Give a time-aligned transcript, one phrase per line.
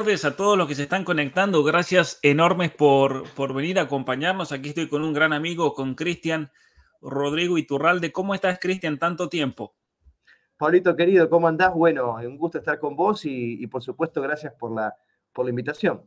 [0.00, 1.62] Tardes a todos los que se están conectando.
[1.62, 4.50] Gracias enormes por, por venir a acompañarnos.
[4.50, 6.50] Aquí estoy con un gran amigo, con Cristian
[7.02, 8.10] Rodrigo Iturralde.
[8.10, 8.98] ¿Cómo estás, Cristian?
[8.98, 9.74] Tanto tiempo.
[10.56, 11.74] Paulito, querido, ¿cómo andás?
[11.74, 14.94] Bueno, un gusto estar con vos y, por supuesto gracias por la,
[15.34, 16.00] por la invitación.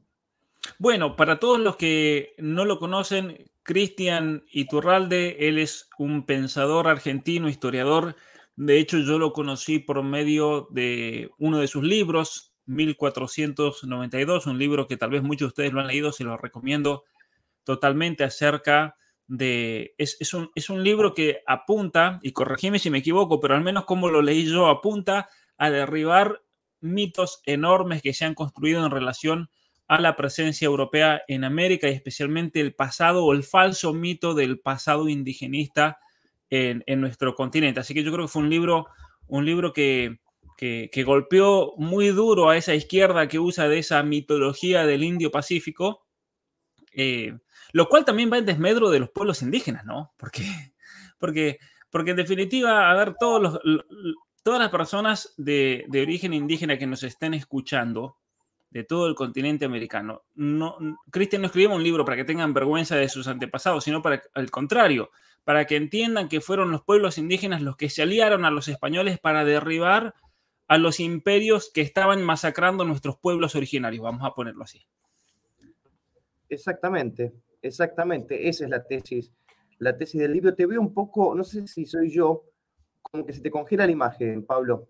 [0.79, 7.47] Bueno, para todos los que no lo conocen, Cristian Iturralde, él es un pensador argentino,
[7.47, 8.15] historiador.
[8.55, 14.87] De hecho, yo lo conocí por medio de uno de sus libros, 1492, un libro
[14.87, 17.03] que tal vez muchos de ustedes lo han leído, se lo recomiendo
[17.63, 18.95] totalmente acerca
[19.27, 19.93] de...
[19.97, 23.85] Es, un, es un libro que apunta, y corregime si me equivoco, pero al menos
[23.85, 26.41] como lo leí yo, apunta a derribar
[26.79, 29.49] mitos enormes que se han construido en relación
[29.87, 34.59] a la presencia europea en América y especialmente el pasado o el falso mito del
[34.59, 35.99] pasado indigenista
[36.49, 37.79] en, en nuestro continente.
[37.79, 38.87] Así que yo creo que fue un libro,
[39.27, 40.19] un libro que,
[40.57, 46.05] que, golpeó muy duro a esa izquierda que usa de esa mitología del indio pacífico,
[46.93, 47.37] eh,
[47.71, 50.13] lo cual también va en desmedro de los pueblos indígenas, ¿no?
[50.17, 50.43] Porque,
[51.19, 51.59] porque,
[51.89, 53.59] porque en definitiva, a ver, todos los,
[54.43, 58.17] todas las personas de, origen indígena que nos estén escuchando,
[58.69, 60.23] de todo el continente americano.
[60.33, 60.77] No,
[61.11, 64.49] Cristian no escribió un libro para que tengan vergüenza de sus antepasados, sino para al
[64.49, 65.11] contrario,
[65.43, 69.19] para que entiendan que fueron los pueblos indígenas los que se aliaron a los españoles
[69.19, 70.15] para derribar
[70.73, 74.81] a los imperios que estaban masacrando nuestros pueblos originarios, vamos a ponerlo así.
[76.49, 79.31] Exactamente, exactamente, esa es la tesis,
[79.77, 80.55] la tesis del libro.
[80.55, 82.45] Te veo un poco, no sé si soy yo,
[83.03, 84.89] como que se te congela la imagen, Pablo.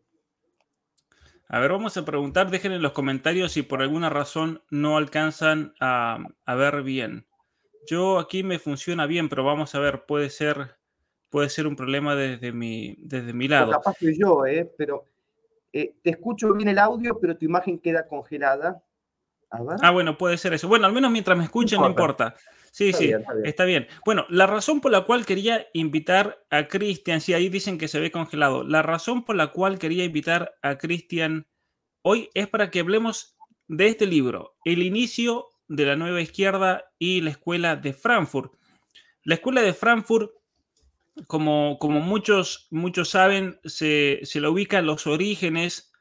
[1.50, 5.74] A ver, vamos a preguntar, dejen en los comentarios si por alguna razón no alcanzan
[5.82, 7.28] a, ver bien.
[7.88, 10.78] Yo aquí me funciona bien, pero vamos a ver, puede ser,
[11.30, 13.74] puede ser un problema desde mi, desde mi lado.
[13.74, 14.72] capaz que yo, ¿eh?
[14.78, 15.10] pero
[15.73, 18.84] eh, te escucho bien el audio, pero tu imagen queda congelada.
[19.81, 20.67] Ah, bueno, puede ser eso.
[20.67, 22.35] Bueno, al menos mientras me escuchen, no importa.
[22.72, 23.11] Sí, sí,
[23.44, 23.88] está bien.
[24.03, 28.00] Bueno, la razón por la cual quería invitar a Cristian, sí, ahí dicen que se
[28.00, 28.63] ve congelado.
[28.63, 31.47] La razón por la cual quería invitar a Cristian
[32.01, 37.22] hoy es para que hablemos de este libro, El inicio de la nueva izquierda y
[37.22, 38.53] la escuela de Frankfurt.
[39.23, 40.31] La escuela de Frankfurt
[41.28, 45.91] como, como muchos, muchos saben, se, se la ubica los orígenes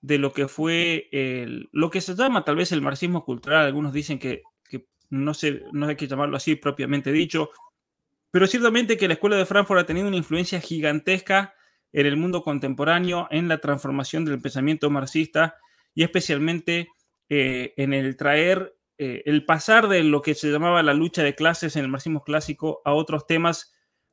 [0.00, 3.66] de lo que fue el, lo que se llama tal vez el marxismo cultural.
[3.66, 7.50] Algunos dicen que, que no, sé, no hay que llamarlo así propiamente dicho,
[8.30, 11.54] pero ciertamente que la escuela de Frankfurt ha tenido una influencia gigantesca
[11.92, 15.56] en el mundo contemporáneo, en la transformación del pensamiento marxista
[15.94, 16.88] y especialmente
[17.28, 21.34] eh, en el traer, eh, el pasar de lo que se llamaba la lucha de
[21.34, 23.71] clases en el marxismo clásico a otros temas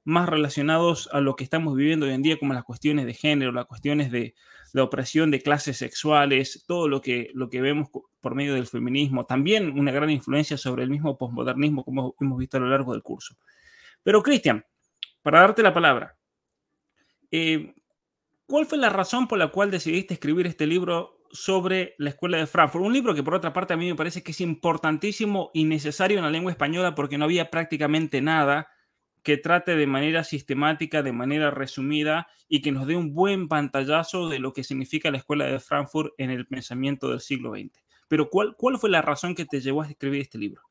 [0.10, 3.52] más relacionados a lo que estamos viviendo hoy en día, como las cuestiones de género,
[3.52, 4.36] las cuestiones de
[4.74, 9.26] la opresión de clases sexuales, todo lo que, lo que vemos por medio del feminismo,
[9.26, 13.04] también una gran influencia sobre el mismo posmodernismo, como hemos visto a lo largo del
[13.04, 13.36] curso.
[14.04, 14.66] Pero, Cristian,
[15.22, 16.18] para darte la palabra,
[17.32, 17.74] eh,
[18.48, 22.48] ¿cuál fue la razón por la cual decidiste escribir este libro sobre la escuela de
[22.48, 22.86] Frankfurt?
[22.86, 26.18] Un libro que, por otra parte, a mí me parece que es importantísimo y necesario
[26.18, 28.70] en la lengua española porque no había prácticamente nada
[29.24, 34.30] que trate de manera sistemática, de manera resumida y que nos dé un buen pantallazo
[34.30, 37.72] de lo que significa la escuela de Frankfurt en el pensamiento del siglo XX.
[38.08, 40.62] Pero ¿cuál, cuál fue la razón que te llevó a escribir este libro?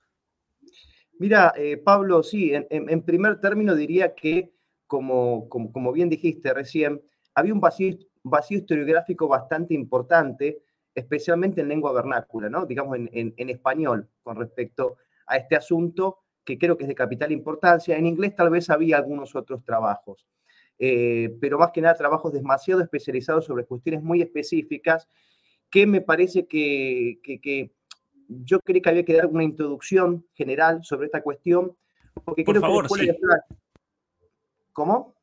[1.18, 4.52] Mira, eh, Pablo, sí, en, primer término diría que,
[4.86, 7.02] como, como, bien dijiste recién,
[7.34, 10.62] había un vacío, vacío, historiográfico bastante importante,
[10.94, 12.66] especialmente en lengua vernácula, ¿no?
[12.66, 14.96] digamos en, en español, con respecto
[15.26, 16.18] a este asunto
[16.48, 17.98] que creo que es de capital importancia.
[17.98, 20.26] En inglés tal vez había algunos otros trabajos,
[20.78, 25.06] eh, pero más que nada trabajos demasiado especializados sobre cuestiones muy específicas
[25.68, 27.20] que me parece que,
[28.28, 31.76] yo creí que había que dar una introducción general sobre esta cuestión.
[32.24, 33.10] Porque por favor, sí.
[34.72, 35.14] ¿Cómo?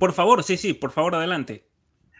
[0.00, 1.64] Por favor, sí, sí, por favor, adelante.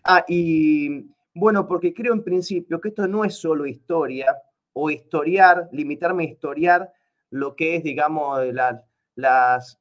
[0.04, 4.36] Ah, y bueno, porque creo en principio que esto no es solo historia
[4.72, 6.92] o historiar, limitarme a historiar
[7.34, 8.80] lo que es, digamos, las,
[9.16, 9.80] las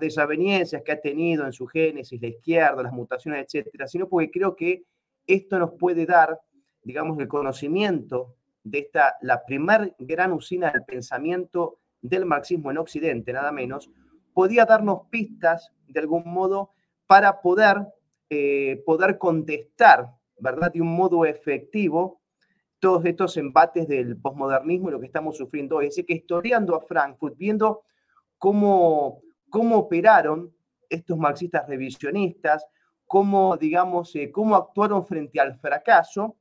[0.00, 4.56] desavenencias que ha tenido en su génesis la izquierda, las mutaciones, etcétera, sino porque creo
[4.56, 4.84] que
[5.26, 6.40] esto nos puede dar,
[6.82, 13.34] digamos, el conocimiento de esta, la primer gran usina del pensamiento del marxismo en Occidente,
[13.34, 13.90] nada menos,
[14.32, 16.70] podía darnos pistas, de algún modo,
[17.06, 17.76] para poder,
[18.30, 20.08] eh, poder contestar,
[20.38, 22.19] ¿verdad?, de un modo efectivo
[22.80, 25.86] todos estos embates del posmodernismo y lo que estamos sufriendo hoy.
[25.86, 27.82] Es que historiando a Frankfurt, viendo
[28.38, 30.52] cómo, cómo operaron
[30.88, 32.66] estos marxistas revisionistas,
[33.06, 36.36] cómo, digamos, eh, cómo actuaron frente al fracaso.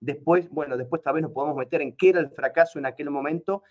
[0.00, 3.10] Después, bueno, después tal vez nos podemos meter en qué era el fracaso en aquel
[3.10, 3.64] momento.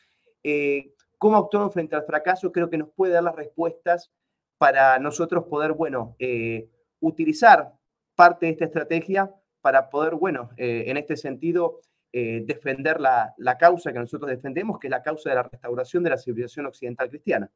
[0.44, 4.12] Eh, cómo actuaron frente al fracaso creo que nos puede dar las respuestas
[4.58, 6.70] para nosotros poder, bueno, eh,
[7.00, 7.74] utilizar
[8.16, 11.82] parte de esta estrategia para poder, bueno, en este sentido,
[12.12, 16.10] defender la, la causa que nosotros defendemos, que es la causa de la restauración de
[16.10, 17.52] la civilización occidental cristiana.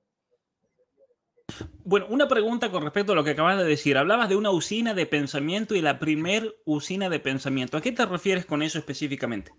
[1.83, 3.97] Bueno, una pregunta con respecto a lo que acabas de decir.
[3.97, 7.77] Hablabas de una usina de pensamiento y la primer usina de pensamiento.
[7.77, 9.51] ¿A qué te refieres con eso específicamente?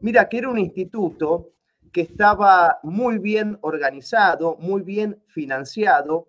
[0.00, 1.52] Mira, que era un instituto
[1.92, 6.28] que estaba muy bien organizado, muy bien financiado,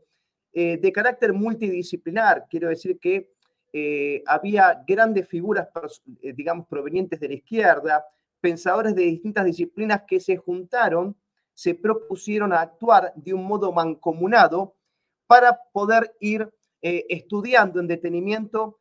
[0.54, 2.46] eh, de carácter multidisciplinar.
[2.50, 3.34] Quiero decir que
[3.78, 5.68] eh, había grandes figuras,
[6.22, 8.06] eh, digamos, provenientes de la izquierda,
[8.40, 11.14] pensadores de distintas disciplinas que se juntaron
[11.54, 14.78] se propusieron a actuar de un modo mancomunado
[15.28, 16.50] para poder ir
[16.82, 18.80] eh, estudiando en detenimiento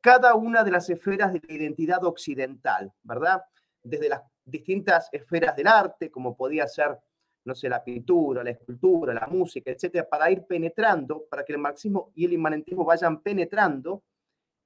[0.00, 3.42] cada una de las esferas de la identidad occidental, ¿verdad?
[3.82, 6.96] Desde las distintas esferas del arte, como podía ser,
[7.44, 11.58] no sé, la pintura, la escultura, la música, etcétera, para ir penetrando, para que el
[11.58, 14.04] marxismo y el inmanentismo vayan penetrando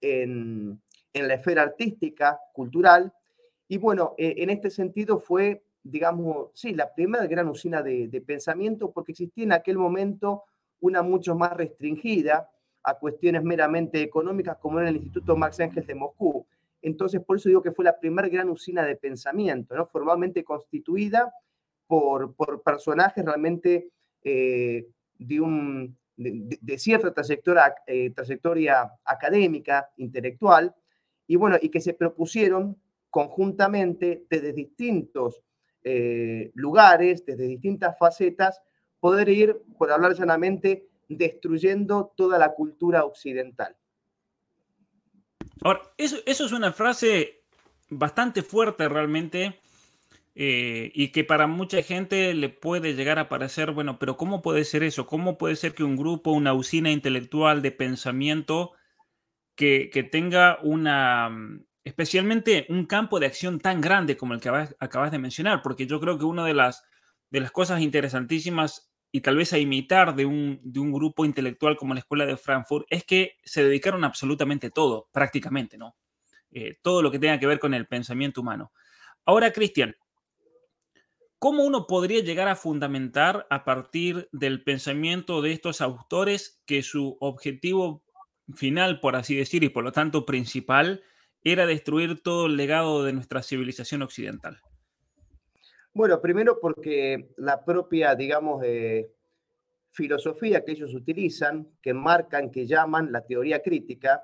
[0.03, 0.83] en,
[1.15, 3.13] la esfera artística, cultural.
[3.69, 8.93] Y bueno, eh, en este sentido fue digamos, sí, la primera gran usina de, pensamiento,
[8.93, 10.45] porque existía en aquel momento
[10.81, 12.49] una mucho más restringida
[12.85, 16.47] a cuestiones meramente económicas, como era el Instituto Max Engels de Moscú.
[16.81, 19.87] Entonces, por eso digo que fue la primera gran usina de pensamiento, ¿no?
[19.87, 21.33] formalmente constituida
[21.87, 23.91] por, por personajes realmente
[24.25, 24.89] eh,
[25.19, 30.75] de, un, de, cierta trayectoria, eh, trayectoria académica, intelectual,
[31.27, 32.77] y bueno, y que se propusieron
[33.11, 35.43] conjuntamente desde distintos
[35.85, 38.63] eh, lugares, desde distintas facetas,
[39.01, 43.77] poder ir, por hablar llanamente, destruyendo toda la cultura occidental.
[45.63, 47.43] Ahora, eso, eso es una frase
[47.91, 49.61] bastante fuerte realmente
[50.35, 54.65] eh, y que para mucha gente le puede llegar a parecer, bueno, pero ¿cómo puede
[54.65, 55.07] ser eso?
[55.07, 58.73] ¿Cómo puede ser que un grupo, una usina intelectual de pensamiento
[59.55, 61.31] que, que tenga una,
[61.85, 66.01] especialmente un campo de acción tan grande como el que acabas, de mencionar, porque yo
[66.01, 66.85] creo que una de las,
[67.31, 70.61] de las cosas interesantísimas y tal vez a imitar de un,
[70.93, 75.97] grupo intelectual como la Escuela de Frankfurt es que se dedicaron absolutamente todo, prácticamente, ¿no?
[76.51, 78.73] Eh, todo lo que tenga que ver con el pensamiento humano.
[79.25, 79.95] Ahora, Cristian,
[81.43, 87.17] ¿cómo uno podría llegar a fundamentar a partir del pensamiento de estos autores que su
[87.19, 88.05] objetivo
[88.55, 91.03] final, por así decir, y por lo tanto principal,
[91.43, 94.61] era destruir todo el legado de nuestra civilización occidental?
[95.93, 98.65] Bueno, primero porque la propia, digamos,
[99.91, 104.23] filosofía que ellos utilizan, que marcan, que llaman la teoría crítica,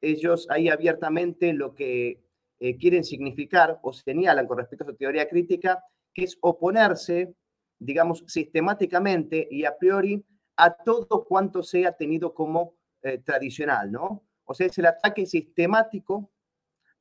[0.00, 2.22] ellos ahí abiertamente lo que
[2.60, 5.84] eh, quieren significar o señalan con respecto a su teoría crítica,
[6.16, 7.34] que es oponerse,
[7.78, 10.24] digamos, sistemáticamente y a priori
[10.56, 14.24] a todo cuanto sea tenido como eh, tradicional, ¿no?
[14.46, 16.30] O sea, es el ataque sistemático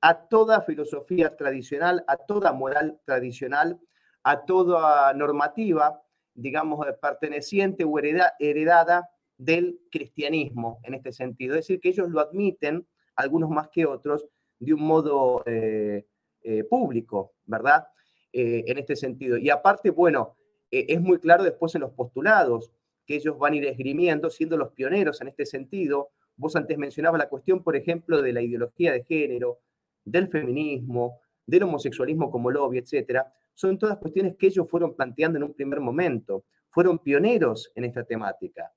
[0.01, 3.79] a toda filosofía tradicional, a toda moral tradicional,
[4.23, 6.01] a toda normativa,
[6.33, 11.55] digamos, perteneciente o heredada del cristianismo en este sentido.
[11.55, 14.27] Es decir, que ellos lo admiten, algunos más que otros,
[14.59, 16.05] de un modo eh,
[16.41, 17.87] eh, público, ¿verdad?
[18.37, 19.37] Eh, en este sentido.
[19.37, 20.35] Y aparte, bueno,
[20.69, 22.69] es muy claro después en los postulados
[23.05, 26.09] que ellos van a ir esgrimiendo, siendo los pioneros en este sentido.
[26.35, 29.59] Vos antes mencionabas la cuestión, por ejemplo, de la ideología de género,
[30.03, 35.43] del feminismo, del homosexualismo como lobby, etcétera, son todas cuestiones que ellos fueron planteando en
[35.43, 36.43] un primer momento.
[36.67, 38.69] Fueron pioneros en esta temática.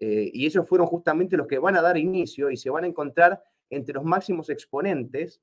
[0.00, 2.88] Eh, y ellos fueron justamente los que van a dar inicio y se van a
[2.88, 3.40] encontrar
[3.70, 5.40] entre los máximos exponentes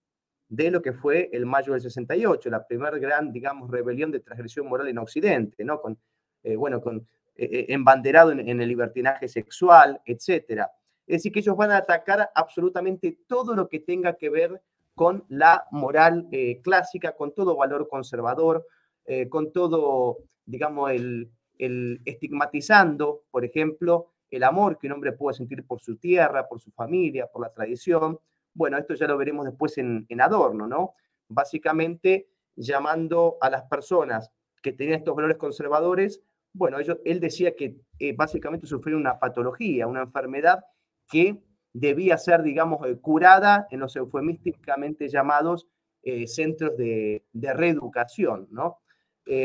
[0.51, 4.67] de lo que fue el mayo del 68, la primera gran, digamos, rebelión de transgresión
[4.67, 5.79] moral en Occidente, ¿no?
[5.79, 5.98] Con,
[6.43, 10.70] eh, bueno, con, eh, embanderado en, el libertinaje sexual, etcétera.
[11.08, 14.62] Es decir, que ellos van a atacar absolutamente todo lo que tenga que ver
[14.93, 18.67] con la moral eh, clásica, con todo valor conservador,
[19.05, 25.38] eh, con todo, digamos, el, el estigmatizando, por ejemplo, el amor que un hombre puede
[25.38, 28.20] sentir por su tierra, por su familia, por la tradición.
[28.53, 30.96] Bueno, esto ya lo veremos después en, Adorno, ¿no?
[31.27, 34.31] Básicamente llamando a las personas
[34.62, 36.22] que tenían estos valores conservadores,
[36.53, 40.65] bueno, él decía que eh, básicamente sufría una patología, una enfermedad
[41.10, 41.41] que
[41.74, 45.67] debía ser, digamos, eh, curada en los eufemísticamente llamados
[46.03, 48.79] eh, centros de, reeducación, ¿no?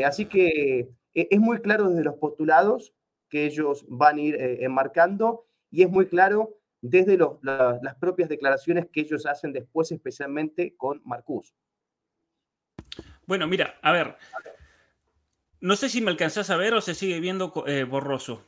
[0.05, 2.93] así que es muy claro desde los postulados
[3.29, 9.01] que ellos van a ir enmarcando y es muy claro desde las propias declaraciones que
[9.01, 11.53] ellos hacen después, especialmente con Marcus.
[13.25, 14.15] Bueno, mira, a ver,
[15.59, 17.53] no sé si me alcanzás a ver o se sigue viendo
[17.89, 18.43] borroso.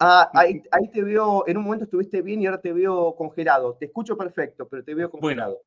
[0.00, 0.60] Ah, ahí,
[0.92, 3.74] te veo, en un momento estuviste bien y ahora te veo congelado.
[3.74, 5.62] Te escucho perfecto, pero te veo congelado.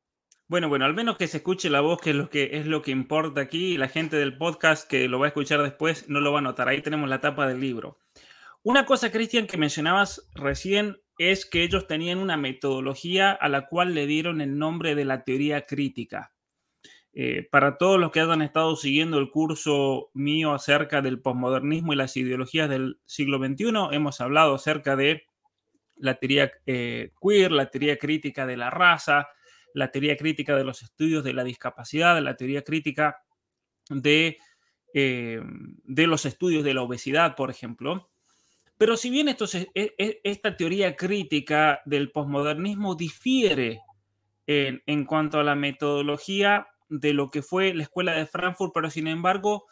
[0.46, 2.80] Bueno, bueno, al menos que se escuche la voz, que es lo que es lo
[2.80, 6.32] que importa aquí, la gente del podcast que lo va a escuchar después no lo
[6.32, 6.68] va a notar.
[6.68, 7.98] Ahí tenemos la tapa del libro.
[8.68, 13.94] Una cosa, Cristian, que mencionabas recién es que ellos tenían una metodología a la cual
[13.94, 16.34] le dieron el nombre de la teoría crítica.
[17.14, 21.96] Eh, para todos los que hayan estado siguiendo el curso mío acerca del posmodernismo y
[21.96, 25.22] las ideologías del siglo XXI, hemos hablado acerca de
[25.96, 29.28] la teoría eh, queer, la teoría crítica de la raza,
[29.72, 33.22] la teoría crítica de los estudios de la discapacidad, la teoría crítica
[33.88, 34.36] de,
[34.92, 35.40] eh,
[35.84, 38.10] de los estudios de la obesidad, por ejemplo.
[38.78, 43.80] Pero si bien esto esta teoría crítica del posmodernismo difiere
[44.46, 49.08] en cuanto a la metodología, de lo que fue la escuela de Frankfurt, pero sin
[49.08, 49.66] embargo,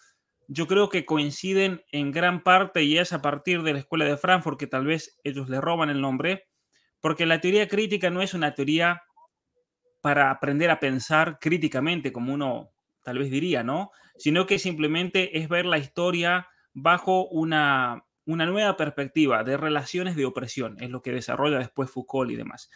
[0.49, 4.17] yo creo que coinciden en gran parte y es a partir de la escuela de
[4.17, 6.45] Frankfurt que tal vez ellos le roban el nombre,
[7.01, 9.03] porque la teoría crítica no es una teoría
[10.01, 12.71] para aprender a pensar críticamente, como uno
[13.03, 13.91] tal vez diría, ¿no?
[14.17, 20.27] Sino que simplemente es ver la historia bajo una, una nueva perspectiva de relaciones de
[20.27, 22.71] opresión, es lo que desarrolla después Foucault y demás.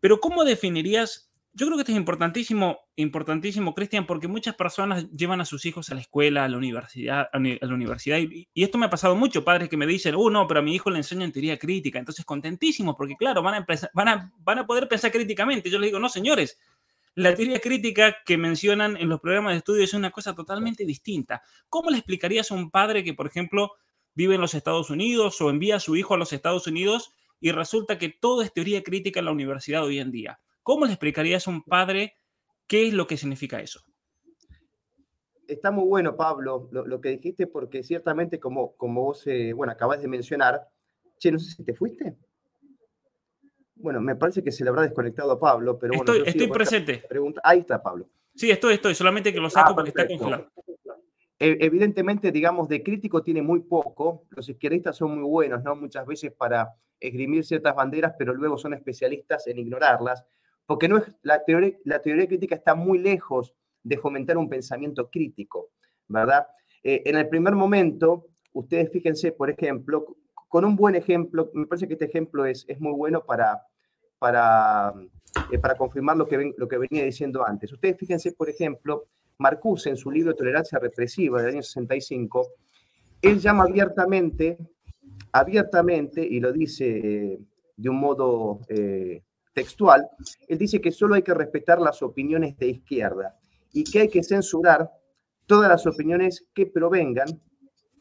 [0.00, 5.40] Pero ¿cómo definirías yo creo que esto es importantísimo, importantísimo, Cristian, porque muchas personas llevan
[5.40, 8.84] a sus hijos a la escuela, a la universidad, a la universidad, y, esto me
[8.84, 11.32] ha pasado mucho, padres que me dicen, oh, no, pero a mi hijo le enseñan
[11.32, 15.70] teoría crítica, entonces contentísimos, porque claro, van a, van a, van a poder pensar críticamente.
[15.70, 16.60] Yo les digo, no, señores,
[17.14, 21.40] la teoría crítica que mencionan en los programas de estudio es una cosa totalmente distinta.
[21.70, 23.72] ¿Cómo le explicarías a un padre que, por ejemplo,
[24.16, 27.52] vive en los Estados Unidos o envía a su hijo a los Estados Unidos y
[27.52, 30.40] resulta que todo es teoría crítica en la universidad hoy en día?
[30.62, 32.16] ¿Cómo le explicarías a un padre
[32.66, 33.84] qué es lo que significa eso?
[35.46, 40.02] Está muy bueno, Pablo, lo, que dijiste, porque ciertamente, como, como vos, eh, bueno, acabas
[40.02, 40.66] de mencionar,
[41.18, 42.16] che, no sé si te fuiste.
[43.76, 46.24] Bueno, me parece que se le habrá desconectado a Pablo, pero bueno.
[46.24, 47.04] Estoy, presente.
[47.08, 47.40] Pregunta.
[47.44, 48.08] Ahí está, Pablo.
[48.34, 50.50] Sí, estoy, estoy, solamente que lo saco ah, porque está congelado.
[51.38, 54.24] E, evidentemente, digamos, de crítico tiene muy poco.
[54.30, 55.76] Los izquierdistas son muy buenos, ¿no?
[55.76, 60.24] Muchas veces para esgrimir ciertas banderas, pero luego son especialistas en ignorarlas
[60.66, 65.08] porque no es, la, teoría, la teoría crítica está muy lejos de fomentar un pensamiento
[65.08, 65.70] crítico,
[66.08, 66.46] ¿verdad?
[66.82, 70.16] Eh, en el primer momento, ustedes fíjense, por ejemplo,
[70.48, 73.62] con un buen ejemplo, me parece que este ejemplo es, es muy bueno para,
[74.18, 74.92] para,
[75.52, 77.72] eh, para confirmar lo que, lo que venía diciendo antes.
[77.72, 79.06] Ustedes fíjense, por ejemplo,
[79.38, 82.48] Marcuse en su libro Tolerancia Represiva del año 65,
[83.22, 84.58] él llama abiertamente,
[85.32, 87.38] abiertamente, y lo dice eh,
[87.76, 88.60] de un modo
[89.52, 90.06] textual,
[90.48, 93.38] él dice que solo hay que respetar las opiniones de izquierda
[93.72, 94.90] y que hay que censurar
[95.46, 97.40] todas las opiniones que provengan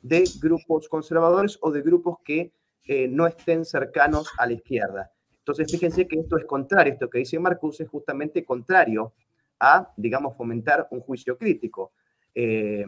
[0.02, 2.52] de grupos conservadores o de grupos que
[2.86, 5.12] eh, no estén cercanos a la izquierda.
[5.40, 9.14] Entonces, fíjense que esto es contrario, esto que dice Marcus es justamente contrario
[9.60, 11.94] a, digamos, fomentar un juicio crítico.
[12.34, 12.86] Eh,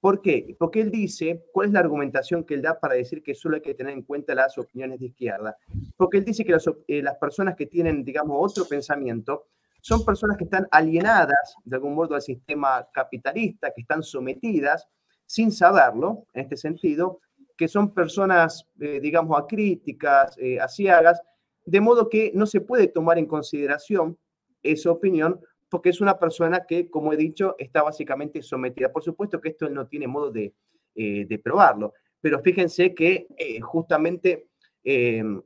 [0.00, 0.54] ¿Por qué?
[0.58, 3.62] Porque él dice, ¿cuál es la argumentación que él da para decir que solo hay
[3.62, 5.56] que tener en cuenta las opiniones de izquierda?
[5.96, 9.46] Porque él dice que las, eh, personas que tienen, digamos, otro pensamiento
[9.80, 14.86] son personas que están alienadas de algún modo al sistema capitalista, que están sometidas
[15.24, 17.20] sin saberlo, en este sentido,
[17.56, 21.20] que son personas, eh, digamos, acríticas, eh, asiagas,
[21.64, 24.18] de modo que no se puede tomar en consideración
[24.62, 25.40] esa opinión
[25.76, 28.90] porque es una persona que, como he dicho, está básicamente sometida.
[28.90, 30.54] Por supuesto que esto no tiene modo de,
[30.94, 34.48] eh, probarlo, pero fíjense que eh, justamente
[34.82, 35.42] em,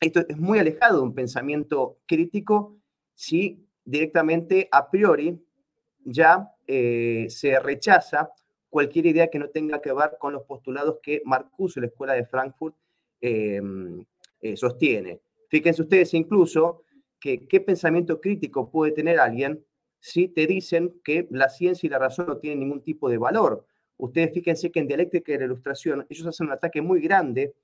[0.00, 2.78] esto es muy alejado de un pensamiento crítico
[3.12, 5.38] si directamente a priori
[6.02, 8.30] ya eh, se rechaza
[8.70, 12.24] cualquier idea que no tenga que ver con los postulados que Marcuse, la Escuela de
[12.24, 12.74] Frankfurt,
[13.20, 14.02] em,
[14.54, 15.20] sostiene.
[15.50, 16.84] Fíjense ustedes incluso
[17.20, 19.64] qué pensamiento crítico puede tener alguien
[20.00, 23.66] si te dicen que la ciencia y la razón no tienen ningún tipo de valor.
[23.96, 27.54] Ustedes fíjense que en dialéctica y la ilustración ellos hacen un ataque muy grande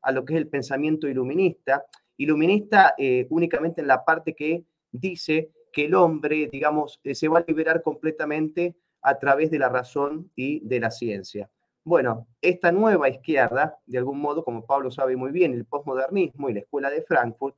[0.00, 1.84] a lo que es el pensamiento iluminista,
[2.16, 7.40] iluminista eh, únicamente en la parte que dice que el hombre, digamos, eh, se va
[7.40, 11.50] a liberar completamente a través de la razón y de la ciencia.
[11.84, 16.54] Bueno, esta nueva izquierda, de algún modo, como Pablo sabe muy bien, el posmodernismo y
[16.54, 17.56] la escuela de Frankfurt,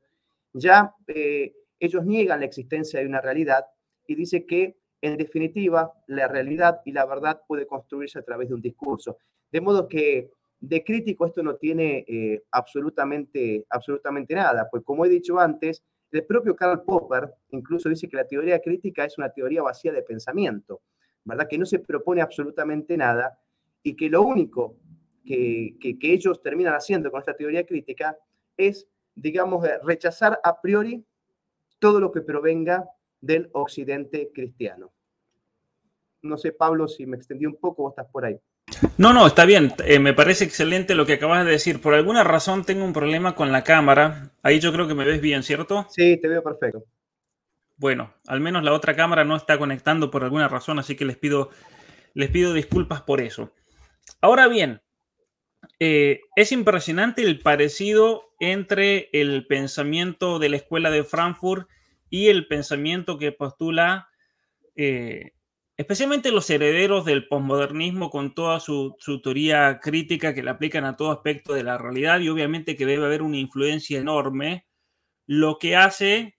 [0.55, 3.67] ya eh, ellos niegan la existencia de una realidad
[4.07, 8.55] y dice que, en definitiva, la realidad y la verdad puede construirse a través de
[8.55, 9.19] un discurso.
[9.51, 10.31] De modo que
[10.61, 16.25] de crítico esto no tiene eh, absolutamente, absolutamente nada, pues como he dicho antes, el
[16.25, 20.83] propio Karl Popper incluso dice que la teoría crítica es una teoría vacía de pensamiento,
[21.25, 21.49] ¿verdad?
[21.49, 23.37] Que no se propone absolutamente nada
[23.83, 24.77] y que lo único
[25.25, 28.17] que, que, ellos terminan haciendo con esta teoría crítica
[28.57, 31.05] es, digamos, rechazar a priori
[31.79, 32.89] todo lo que provenga
[33.21, 34.93] del occidente cristiano.
[36.23, 38.39] No sé, Pablo, si me extendí un poco o estás por ahí.
[38.97, 39.73] No, no, está bien.
[39.85, 41.81] Eh, me parece excelente lo que acabas de decir.
[41.81, 44.31] Por alguna razón tengo un problema con la cámara.
[44.43, 45.87] Ahí yo creo que me ves bien, ¿cierto?
[45.91, 46.85] Sí, te veo perfecto.
[47.77, 51.19] Bueno, al menos la otra cámara no está conectando por alguna razón, así que les
[51.19, 51.51] pido,
[52.15, 53.53] les pido disculpas por eso.
[54.21, 54.81] Ahora bien,
[55.79, 61.69] eh, es impresionante el parecido entre el pensamiento de la escuela de Frankfurt
[62.11, 64.09] y el pensamiento que postula
[64.77, 65.33] eh,
[65.77, 71.11] especialmente los herederos del posmodernismo con toda su, teoría crítica que le aplican a todo
[71.11, 74.67] aspecto de la realidad y obviamente que debe haber una influencia enorme,
[75.27, 76.37] lo que hace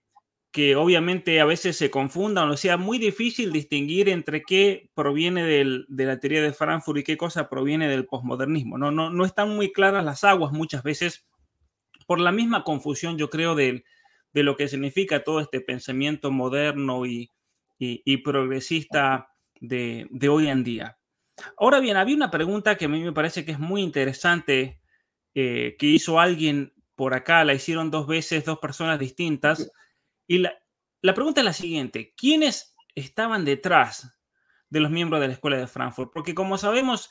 [0.56, 6.06] que obviamente a veces se confundan o sea muy difícil distinguir entre qué proviene de
[6.06, 8.78] la teoría de Frankfurt y qué cosa proviene del posmodernismo.
[8.78, 11.26] No, no, no están muy claras las aguas muchas veces
[12.06, 13.84] por la misma confusión, yo creo, de,
[14.32, 17.30] de lo que significa todo este pensamiento moderno y,
[17.78, 19.28] y, progresista
[19.60, 20.96] de, hoy en día.
[21.58, 24.80] Ahora bien, había una pregunta que a mí me parece que es muy interesante,
[25.34, 29.70] eh, que hizo alguien por acá, la hicieron dos veces, dos personas distintas,
[30.26, 30.52] y la,
[31.14, 34.20] pregunta es la siguiente, ¿quiénes estaban detrás
[34.70, 36.10] de los miembros de la Escuela de Frankfurt?
[36.12, 37.10] Porque como sabemos,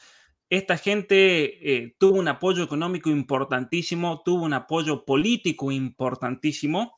[0.49, 6.97] esta gente eh, tuvo un apoyo económico importantísimo, tuvo un apoyo político importantísimo,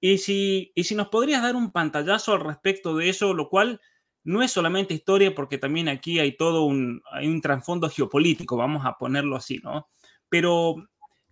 [0.00, 3.80] y si, y si nos podrías dar un pantallazo al respecto de eso, lo cual
[4.24, 8.84] no es solamente historia, porque también aquí hay todo un, hay un trasfondo geopolítico, vamos
[8.84, 9.88] a ponerlo así, ¿no?
[10.28, 10.76] Pero,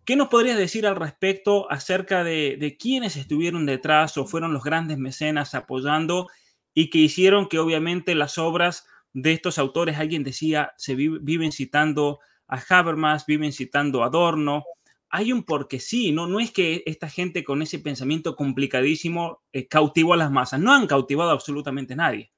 [0.05, 4.65] ¿qué nos podrías decir al respecto acerca de, de quiénes estuvieron detrás o fueron los
[4.65, 6.29] grandes mecenas apoyando
[6.75, 12.21] y que hicieron que obviamente las obras de estos autores, alguien decía, se viven citando
[12.47, 14.65] a Habermas, viven citando a Adorno,
[15.09, 19.67] hay un porque sí, no, no es que esta gente con ese pensamiento complicadísimo eh,
[19.67, 22.33] cautivó a las masas, no han cautivado absolutamente a nadie.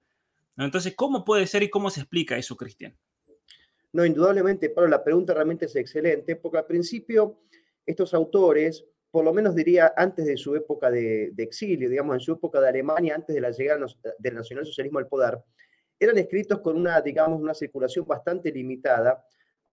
[0.57, 2.97] Entonces, ¿cómo puede ser y cómo se explica eso, Cristian?
[3.93, 7.41] No, indudablemente, pero la pregunta realmente es excelente, porque al principio
[7.87, 12.33] estos autores, por lo menos diría antes de su época de, exilio, digamos, en su
[12.33, 13.87] época de Alemania, antes de la llegada
[14.19, 15.39] del nacionalsocialismo al poder,
[15.99, 19.25] eran escritos con una, digamos, una circulación bastante limitada,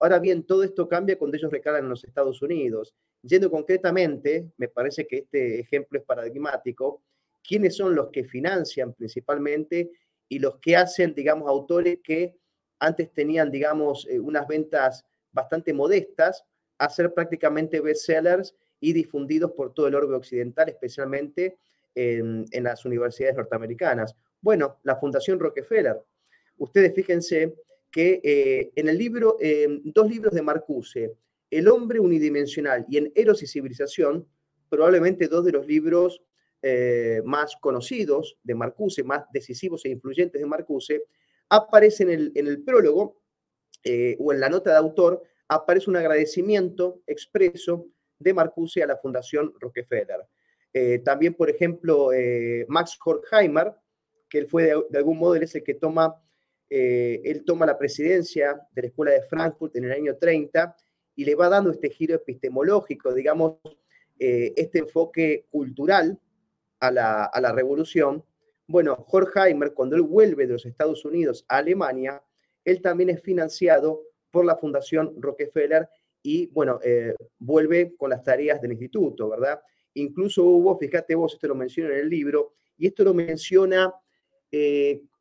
[0.02, 2.94] Ahora bien, todo esto cambia cuando ellos recalan en los Estados Unidos.
[3.20, 7.02] Yendo concretamente, me parece que este ejemplo es paradigmático,
[7.46, 9.90] quiénes son los que financian principalmente
[10.26, 12.34] y los que hacen, digamos, autores que
[12.78, 16.46] antes tenían, digamos, eh, unas ventas bastante modestas,
[16.80, 21.58] a ser prácticamente bestsellers y difundidos por todo el orbe occidental, especialmente
[21.94, 24.16] en, las universidades norteamericanas.
[24.40, 26.00] Bueno, la Fundación Rockefeller.
[26.56, 27.54] Ustedes fíjense
[27.90, 29.36] que eh, en el libro,
[29.84, 31.12] dos libros de Marcuse,
[31.50, 34.26] El hombre unidimensional y en Eros y civilización,
[34.70, 36.22] probablemente dos de los libros
[36.62, 41.04] eh, más conocidos de Marcuse, más decisivos e influyentes de Marcuse,
[41.48, 43.20] aparece en el, en el prólogo
[43.82, 47.86] eh, o en la nota de autor, aparece un agradecimiento expreso
[48.18, 50.26] de Marcuse a la Fundación Rockefeller.
[51.04, 52.10] también, por ejemplo,
[52.68, 53.74] Max Horkheimer,
[54.28, 56.16] que él fue de, algún modo, él es el que toma
[56.72, 60.76] eh, él toma la presidencia de la Escuela de Frankfurt en el año 30
[61.16, 63.56] y le va dando este giro epistemológico, digamos,
[64.20, 66.18] eh, este enfoque cultural
[66.78, 68.24] a la, revolución.
[68.68, 72.22] Bueno, Horkheimer, cuando él vuelve de los Estados Unidos a Alemania,
[72.64, 75.88] él también es financiado por la Fundación Rockefeller
[76.22, 79.60] y, bueno, eh, vuelve con las tareas del instituto, ¿verdad?
[79.94, 83.92] Incluso hubo, fíjate vos, esto lo menciona en el libro, y esto lo menciona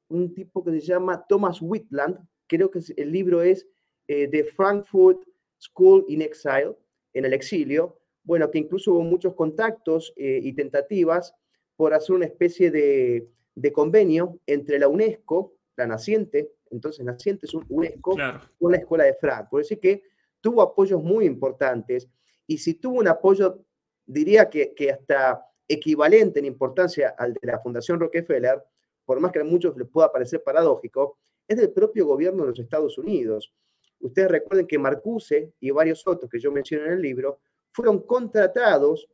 [0.09, 2.17] un tipo que se llama Thomas Whitland,
[2.47, 3.67] creo que el libro es
[4.07, 5.21] eh, The Frankfurt
[5.59, 6.75] School in Exile,
[7.13, 11.33] en el exilio, bueno, que incluso hubo muchos contactos eh, y tentativas
[11.75, 13.29] por hacer una especie de,
[13.73, 18.15] convenio entre la UNESCO, la naciente entonces naciente es un UNESCO,
[18.59, 19.65] con la escuela de Frankfurt.
[19.65, 20.03] Así que
[20.41, 22.07] tuvo apoyos muy importantes
[22.47, 23.63] y si tuvo un apoyo,
[24.05, 28.63] diría que, que hasta equivalente en importancia al de la Fundación Rockefeller,
[29.05, 32.59] por más que a muchos les pueda parecer paradójico, es del propio gobierno de los
[32.59, 33.53] Estados Unidos.
[33.99, 37.39] Ustedes recuerden que Marcuse y varios otros que yo menciono en el libro
[37.71, 39.07] fueron contratados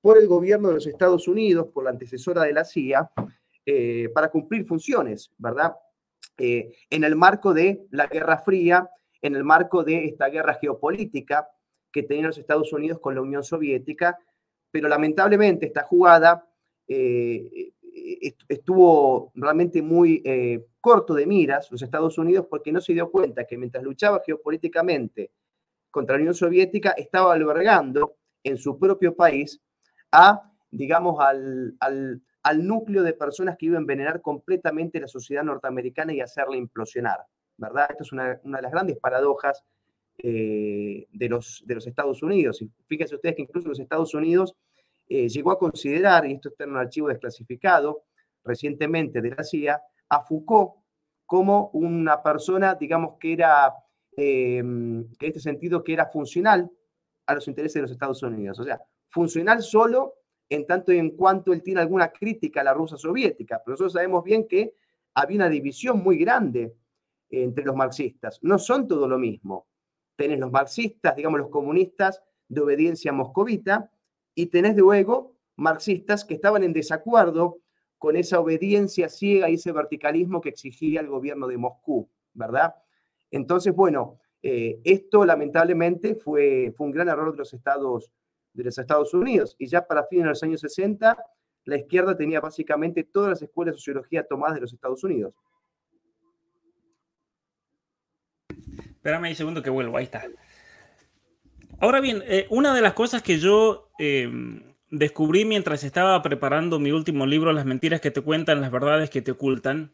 [0.00, 3.10] por el gobierno de los Estados Unidos, por la antecesora de la CIA,
[3.66, 5.74] eh, para cumplir funciones, ¿verdad?
[6.38, 8.88] Eh, en el marco de la Guerra Fría,
[9.20, 11.48] en el marco de esta guerra geopolítica
[11.92, 14.18] que tenían los Estados Unidos con la Unión Soviética,
[14.70, 16.46] pero lamentablemente esta jugada
[16.86, 17.72] eh,
[18.48, 20.22] estuvo realmente muy
[20.80, 25.32] corto de miras los Estados Unidos porque no se dio cuenta que mientras luchaba geopolíticamente
[25.90, 29.60] contra la Unión Soviética, estaba albergando en su propio país
[30.12, 36.12] a, digamos, al, al núcleo de personas que iban a envenenar completamente la sociedad norteamericana
[36.14, 37.18] y hacerla implosionar,
[37.56, 37.88] ¿verdad?
[37.90, 39.64] Esto es una, una de las grandes paradojas
[40.20, 42.60] eh, de, los, de los Estados Unidos.
[42.60, 44.56] Y fíjense ustedes que incluso los Estados Unidos
[45.08, 48.02] eh, llegó a considerar, y esto está en un archivo desclasificado
[48.44, 50.72] recientemente de la CIA, a Foucault
[51.24, 53.72] como una persona, digamos, que era,
[54.16, 56.68] eh, en este sentido, que era funcional
[57.26, 58.58] a los intereses de los Estados Unidos.
[58.58, 60.14] O sea, funcional solo
[60.50, 63.60] en tanto y en cuanto él tiene alguna crítica a la Rusia soviética.
[63.64, 64.74] Pero nosotros sabemos bien que
[65.14, 66.74] había una división muy grande
[67.30, 68.38] entre los marxistas.
[68.42, 69.66] No son todo lo mismo.
[70.16, 73.90] Tenés los marxistas, digamos los comunistas de obediencia moscovita,
[74.34, 77.58] y tenés luego marxistas que estaban en desacuerdo
[77.98, 82.76] con esa obediencia ciega y ese verticalismo que exigía el gobierno de Moscú, ¿verdad?
[83.30, 88.12] Entonces, bueno, eh, esto lamentablemente fue, fue un gran error de los Estados
[88.62, 89.56] de los Estados Unidos.
[89.58, 91.16] Y ya para fines de los años 60,
[91.64, 95.34] la izquierda tenía básicamente todas las escuelas de sociología tomadas de los Estados Unidos.
[98.48, 100.24] Espérame un segundo que vuelvo, ahí está.
[101.80, 106.90] Ahora bien, eh, una de las cosas que yo em, descubrí mientras estaba preparando mi
[106.90, 109.92] último libro, Las mentiras que te cuentan, las verdades que te ocultan,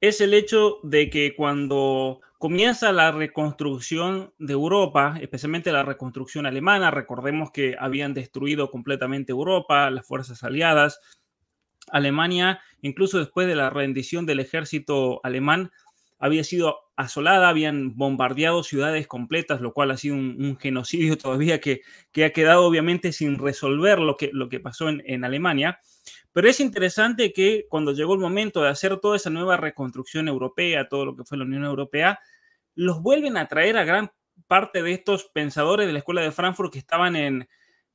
[0.00, 6.90] es el hecho de que cuando comienza la reconstrucción de Europa, especialmente la reconstrucción alemana.
[6.90, 11.00] Recordemos que habían destruido completamente Europa, las fuerzas aliadas.
[11.92, 15.70] Alemania, incluso después de la rendición del ejército alemán,
[16.18, 21.82] había sido asolada, habían bombardeado ciudades completas, lo cual ha sido un, genocidio todavía que,
[22.10, 25.80] que, ha quedado obviamente sin resolver lo que, lo que pasó en, en Alemania.
[26.32, 30.88] Pero es interesante que cuando llegó el momento de hacer toda esa nueva reconstrucción europea,
[30.88, 32.20] todo lo que fue la Unión Europea,
[32.74, 34.12] los vuelven a traer a gran
[34.46, 37.48] parte de estos pensadores de la Escuela de Frankfurt que estaban en,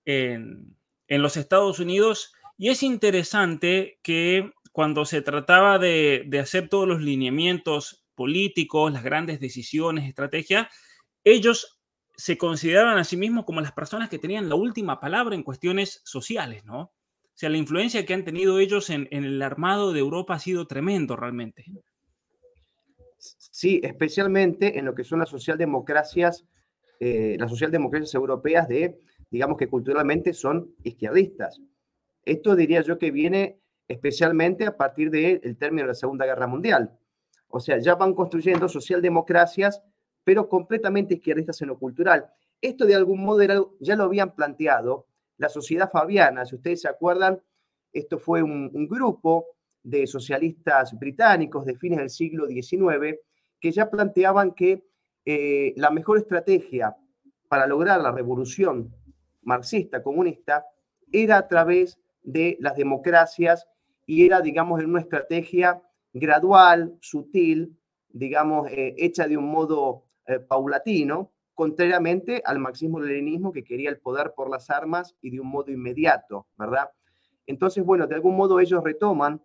[0.05, 0.75] en,
[1.07, 2.33] los Estados Unidos.
[2.57, 9.03] Y es interesante que cuando se trataba de, de hacer todos los lineamientos políticos, las
[9.03, 10.67] grandes decisiones, estrategias,
[11.23, 11.81] ellos
[12.17, 16.01] se consideraban a sí mismos como las personas que tenían la última palabra en cuestiones
[16.05, 16.93] sociales, ¿no?
[17.35, 20.67] O sea, la influencia que han tenido ellos en, el armado de Europa ha sido
[20.67, 21.65] tremendo realmente.
[23.17, 26.45] Sí, especialmente en lo que son las socialdemocracias,
[27.01, 28.97] eh, las socialdemocracias europeas de,
[29.29, 31.59] digamos que culturalmente son izquierdistas.
[32.23, 36.97] Esto diría yo que viene especialmente a partir del término de la Segunda Guerra Mundial.
[37.49, 39.81] O sea, ya van construyendo socialdemocracias,
[40.23, 42.27] pero completamente izquierdistas en lo cultural.
[42.61, 47.41] Esto de algún modo ya lo habían planteado la Sociedad Fabiana, si ustedes se acuerdan,
[47.91, 49.45] esto fue un, grupo
[49.83, 53.19] de socialistas británicos de fines del siglo XIX
[53.59, 54.83] que ya planteaban que
[55.25, 56.95] eh, la mejor estrategia
[57.47, 58.93] para lograr la revolución
[59.43, 60.65] marxista comunista
[61.11, 63.67] era a través de las democracias
[64.05, 65.81] y era, digamos, en una estrategia
[66.13, 67.77] gradual, sutil,
[68.09, 74.33] digamos, eh, hecha de un modo eh, paulatino, contrariamente al marxismo-leninismo que quería el poder
[74.35, 76.89] por las armas y de un modo inmediato, ¿verdad?
[77.47, 79.41] Entonces, bueno, de algún modo ellos retoman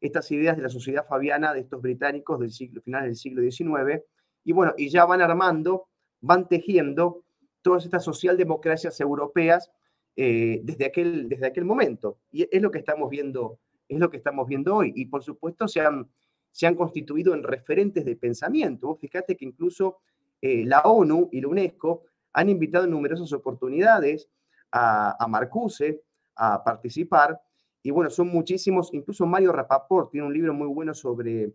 [0.00, 2.50] estas ideas de la sociedad fabiana de estos británicos del
[2.82, 4.02] final del siglo XIX,
[4.42, 5.88] y bueno, y ya van armando,
[6.20, 7.24] van tejiendo
[7.60, 9.70] todas estas socialdemocracias europeas
[10.16, 12.18] eh, desde, aquel, desde aquel momento.
[12.32, 14.92] Y es lo que estamos viendo, es lo que estamos viendo hoy.
[14.96, 16.08] Y por supuesto se han,
[16.50, 18.96] se han constituido en referentes de pensamiento.
[18.96, 19.98] fíjate que incluso
[20.42, 24.28] eh, la ONU y la UNESCO han invitado en numerosas oportunidades
[24.72, 26.02] a, Marcuse
[26.36, 27.40] a participar.
[27.82, 31.54] Y bueno, son muchísimos, incluso Mario Rapaport tiene un libro muy bueno sobre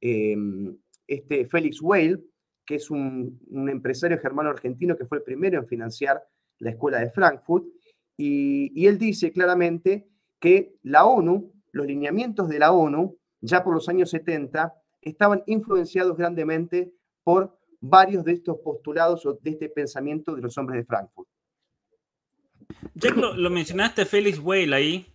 [0.00, 2.24] em, este Félix Weil,
[2.64, 6.22] que es un, empresario germano argentino que fue el primero en financiar
[6.58, 7.66] la escuela de Frankfurt,
[8.16, 10.08] y, y él dice claramente
[10.40, 16.16] que la ONU, los lineamientos de la ONU, ya por los años 70, estaban influenciados
[16.16, 21.28] grandemente por varios de estos postulados o de este pensamiento de los hombres de Frankfurt.
[22.94, 25.06] Ya que lo, mencionaste, Félix Weil, ahí,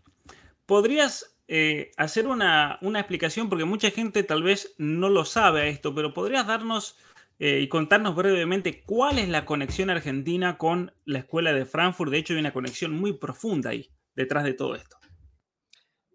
[0.66, 3.50] ¿podrías eh, hacer una, explicación?
[3.50, 6.98] Porque mucha gente tal vez no lo sabe esto, pero ¿podrías darnos
[7.40, 12.12] eh, y contarnos brevemente cuál es la conexión argentina con la escuela de Frankfurt?
[12.12, 14.98] De hecho, hay una conexión muy profunda ahí, detrás de todo esto.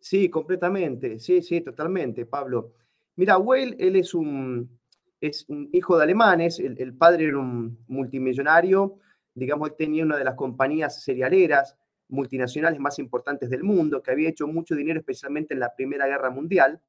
[0.00, 2.74] Sí, completamente, sí, sí, totalmente, Pablo.
[3.16, 4.78] Mira, Weil, él es un,
[5.20, 8.98] es un hijo de alemanes, el, padre era un multimillonario,
[9.34, 11.76] digamos, él tenía una de las compañías cerealeras
[12.08, 16.30] multinacionales más importantes del mundo, que había hecho mucho dinero especialmente en la Primera Guerra
[16.30, 16.80] Mundial.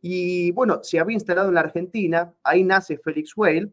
[0.00, 3.72] Y bueno, se había instalado en la Argentina, ahí nace Felix Weil,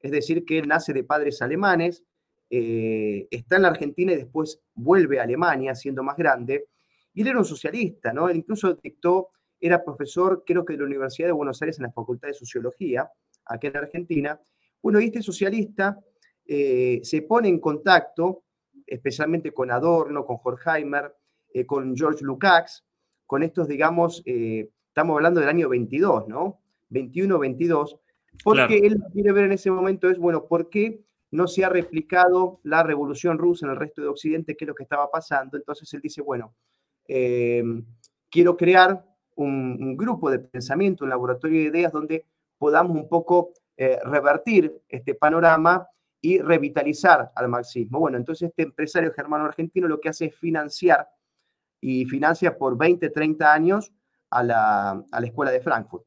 [0.00, 2.04] es decir, que él nace de padres alemanes,
[2.48, 6.68] eh, está en la Argentina y después vuelve a Alemania siendo más grande.
[7.12, 8.28] Y él era un socialista, ¿no?
[8.28, 11.92] Él incluso dictó era profesor, creo que de la Universidad de Buenos Aires en la
[11.92, 13.10] Facultad de Sociología,
[13.46, 14.40] aquí en Argentina.
[14.82, 15.98] Bueno, y este socialista
[16.44, 18.44] eh, se pone en contacto,
[18.86, 21.14] especialmente con Adorno, con Horkheimer,
[21.52, 22.84] eh, con George Lukács,
[23.26, 26.60] con estos, digamos, eh, estamos hablando del año 22, ¿no?
[26.90, 27.98] 21, 22,
[28.44, 32.60] porque él quiere ver en ese momento es, bueno, ¿por qué no se ha replicado
[32.62, 34.56] la revolución rusa en el resto de Occidente?
[34.56, 35.56] ¿Qué es lo que estaba pasando?
[35.56, 36.54] Entonces él dice, bueno,
[38.30, 39.04] quiero crear
[39.36, 42.24] un, grupo de pensamiento, un laboratorio de ideas donde
[42.58, 45.86] podamos un poco eh, revertir este panorama
[46.20, 48.00] y revitalizar al marxismo.
[48.00, 51.08] Bueno, entonces este empresario germano argentino lo que hace es financiar
[51.80, 53.92] y financia por 20, 30 años
[54.30, 56.04] a la, escuela de Frankfurt.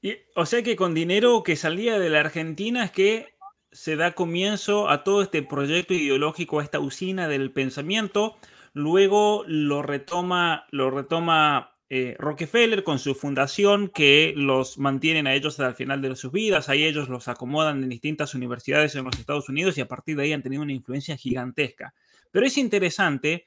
[0.00, 3.34] Y, o sea que con dinero que salía de la Argentina es que
[3.72, 8.36] se da comienzo a todo este proyecto ideológico, a esta usina del pensamiento,
[8.72, 15.54] Luego lo retoma, lo retoma eh, Rockefeller con su fundación que los mantienen a ellos
[15.54, 16.70] hasta el final de sus vidas.
[16.70, 20.22] Ahí ellos los acomodan en distintas universidades en los Estados Unidos y a partir de
[20.22, 21.92] ahí han tenido una influencia gigantesca.
[22.30, 23.46] Pero es interesante,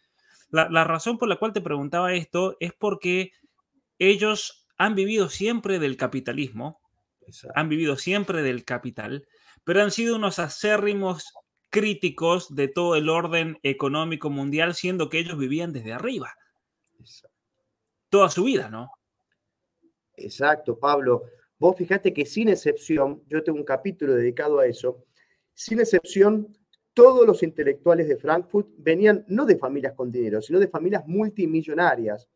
[0.51, 3.31] la, razón por la cual te preguntaba esto es porque
[3.97, 6.79] ellos han vivido siempre del capitalismo,
[7.55, 9.27] han vivido siempre del capital,
[9.63, 11.33] pero han sido unos acérrimos
[11.75, 16.33] críticos de todo el orden económico mundial, siendo que ellos vivían desde arriba.
[18.07, 18.91] Toda su vida, ¿no?
[20.15, 21.23] Exacto, Pablo.
[21.59, 25.03] Vos fijate que sin excepción, yo tengo un capítulo dedicado a eso,
[25.53, 26.47] sin excepción,
[26.93, 32.29] todos los intelectuales de Frankfurt venían no de familias con dinero, sino de familias multimillonarias.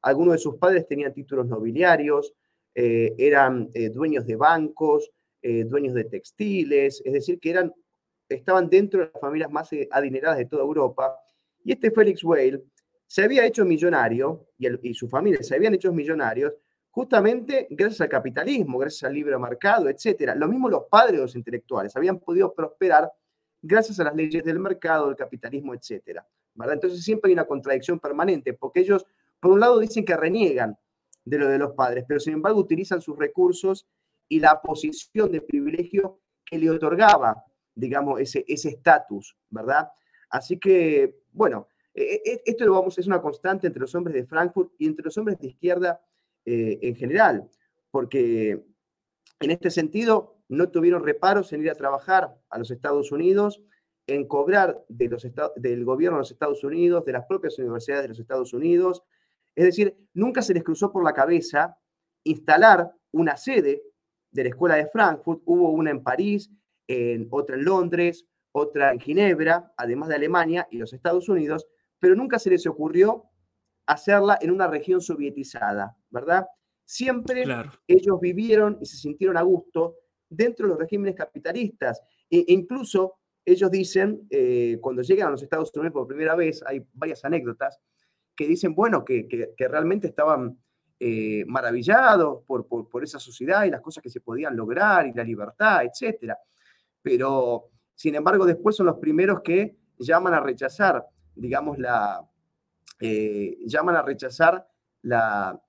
[0.00, 2.32] Algunos de sus padres tenían títulos nobiliarios,
[2.74, 5.10] eh, eran eh, dueños de bancos,
[5.42, 7.70] eh, dueños de textiles, es decir, que eran
[8.28, 11.16] estaban dentro de las familias más eh, adineradas de toda Europa.
[11.64, 12.62] Y este Félix Weil
[13.06, 16.52] se había hecho millonario, y, su familia se habían hecho millonarios,
[16.90, 20.32] justamente gracias al capitalismo, gracias al libre mercado, etc.
[20.36, 23.10] Lo mismo los padres de los intelectuales, habían podido prosperar
[23.62, 26.20] gracias a las leyes del mercado, del capitalismo, etc.
[26.70, 29.06] Entonces siempre hay una contradicción permanente, porque ellos,
[29.40, 30.76] por un lado, dicen que reniegan
[31.24, 33.86] de lo de los padres, pero sin embargo utilizan sus recursos
[34.28, 37.44] y la posición de privilegio que le otorgaba
[37.78, 39.88] digamos, ese estatus, ¿verdad?
[40.30, 44.26] Así que, bueno, e, e, esto lo vamos, es una constante entre los hombres de
[44.26, 46.00] Frankfurt y entre los hombres de izquierda
[46.44, 47.48] eh, en general,
[47.90, 48.64] porque
[49.40, 53.62] en este sentido no tuvieron reparos en ir a trabajar a los Estados Unidos,
[54.08, 58.08] en cobrar de los del gobierno de los Estados Unidos, de las propias universidades de
[58.08, 59.02] los Estados Unidos.
[59.54, 61.76] Es decir, nunca se les cruzó por la cabeza
[62.24, 63.82] instalar una sede
[64.30, 65.42] de la Escuela de Frankfurt.
[65.44, 66.50] Hubo una en París,
[67.30, 71.66] otra en Londres, otra en Ginebra, además de Alemania y los Estados Unidos,
[71.98, 73.24] pero nunca se les ocurrió
[73.86, 76.46] hacerla en una región sovietizada, ¿verdad?
[76.84, 77.44] Siempre
[77.86, 79.96] ellos vivieron y se sintieron a gusto
[80.28, 82.02] dentro de los regímenes capitalistas.
[82.30, 86.84] E incluso ellos dicen, eh, cuando llegan a los Estados Unidos por primera vez, hay
[86.92, 87.78] varias anécdotas,
[88.36, 90.58] que dicen, bueno, que, que, realmente estaban
[91.00, 95.12] eh, maravillados por, por, por, esa sociedad y las cosas que se podían lograr y
[95.12, 96.38] la libertad, etcétera
[97.02, 102.28] pero sin embargo después son los primeros que llaman a rechazar, digamos, la,
[103.00, 104.66] eh, llaman a rechazar
[105.02, 105.60] la,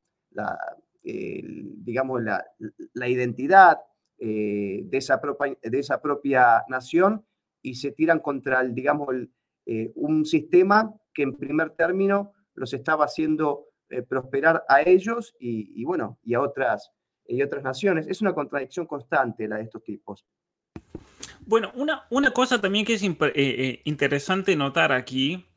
[1.04, 3.80] digamos, la, identidad
[4.18, 7.26] eh, de, esa propia, de esa propia nación
[7.62, 9.08] y se tiran contra, el, digamos,
[9.66, 13.68] eh, un sistema que en primer término los estaba haciendo
[14.08, 16.92] prosperar a ellos y, bueno, y a otras,
[17.26, 18.08] y otras naciones.
[18.08, 20.28] Es una contradicción constante la de estos tipos.
[21.50, 25.48] Bueno, una, una cosa también que es eh, eh, interesante notar aquí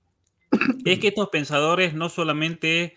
[0.87, 2.97] es que estos pensadores no solamente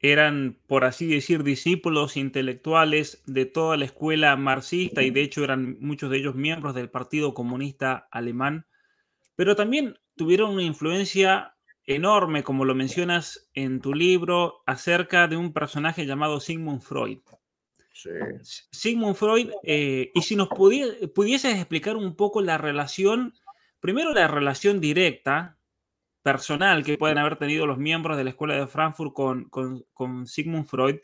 [0.00, 5.76] eran, por así decir, discípulos intelectuales de toda la escuela marxista y de hecho eran
[5.78, 8.66] muchos de ellos miembros del Partido Comunista Alemán,
[9.36, 15.52] pero también tuvieron una influencia enorme, como lo mencionas en tu libro, acerca de un
[15.52, 17.20] personaje llamado Sigmund Freud.
[18.70, 23.34] Sigmund Freud, eh, y si nos pudieses explicar un poco la relación,
[23.80, 25.58] primero la relación directa,
[26.22, 30.66] personal que pueden haber tenido los miembros de la Escuela de Frankfurt con, con, Sigmund
[30.66, 30.96] Freud,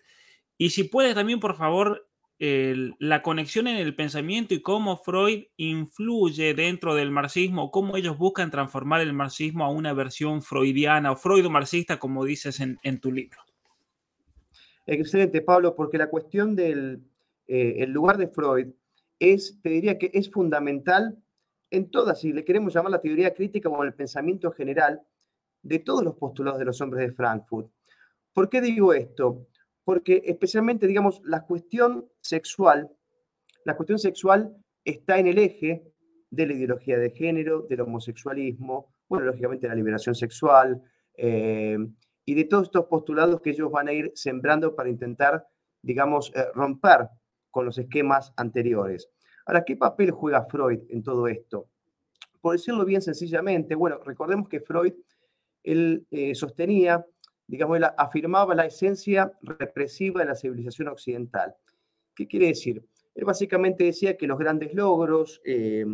[0.58, 6.54] y si puedes también, por favor, la conexión en el pensamiento y cómo Freud influye
[6.54, 12.00] dentro del marxismo, cómo ellos buscan transformar el marxismo a una versión freudiana o freudo-marxista,
[12.00, 13.38] como dices en, tu libro.
[14.86, 17.02] Excelente, Pablo, porque la cuestión del
[17.46, 18.68] eh, lugar de Freud
[19.18, 21.18] es, te diría que es fundamental
[21.70, 25.02] en todas, si le queremos llamar la teoría crítica o el pensamiento general,
[25.62, 27.70] de todos los postulados de los hombres de Frankfurt.
[28.32, 29.46] ¿Por qué digo esto?
[29.84, 32.90] porque especialmente, digamos, la cuestión sexual,
[33.64, 35.84] la cuestión sexual está en el eje
[36.30, 40.82] de la ideología de género, del homosexualismo, bueno, lógicamente la liberación sexual
[41.16, 41.76] eh,
[42.24, 45.46] y de todos estos postulados que ellos van a ir sembrando para intentar,
[45.82, 47.08] digamos, eh, romper
[47.50, 49.08] con los esquemas anteriores.
[49.46, 51.68] Ahora, ¿qué papel juega Freud en todo esto?
[52.40, 54.94] Por decirlo bien sencillamente, bueno, recordemos que Freud,
[55.62, 57.04] él eh, sostenía
[57.52, 61.54] digamos, afirmaba la esencia represiva de la civilización occidental.
[62.14, 62.82] ¿Qué quiere decir?
[63.14, 65.84] Él básicamente decía que los grandes logros, eh,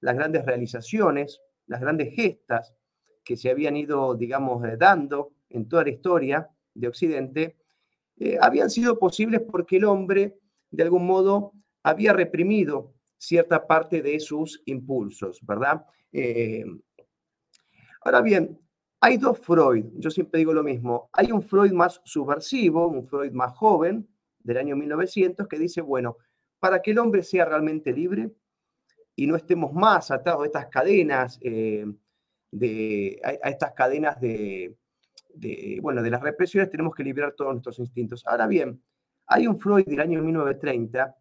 [0.00, 2.74] las grandes realizaciones, las grandes gestas
[3.24, 7.56] que se habían ido, digamos, dando en toda la historia de Occidente,
[8.18, 10.38] eh, habían sido posibles porque el hombre,
[10.70, 15.84] de algún modo, había reprimido cierta parte de sus impulsos, ¿verdad?
[18.04, 18.60] ahora bien,
[19.00, 21.08] hay dos Freud, yo siempre digo lo mismo.
[21.12, 24.06] Hay un Freud más subversivo, un Freud más joven,
[24.38, 26.18] del año 1900, que dice, bueno,
[26.60, 28.30] para que el hombre sea realmente libre
[29.16, 31.84] y no estemos más atados a estas cadenas, eh,
[32.52, 34.76] de, a, estas cadenas de,
[35.80, 38.24] bueno, de las represiones, tenemos que liberar todos nuestros instintos.
[38.26, 38.82] Ahora bien,
[39.26, 41.16] hay un Freud del año 1930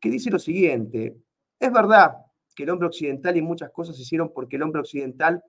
[0.00, 1.16] que dice lo siguiente,
[1.58, 2.16] es verdad
[2.54, 5.42] que el hombre occidental y muchas cosas se hicieron porque el hombre occidental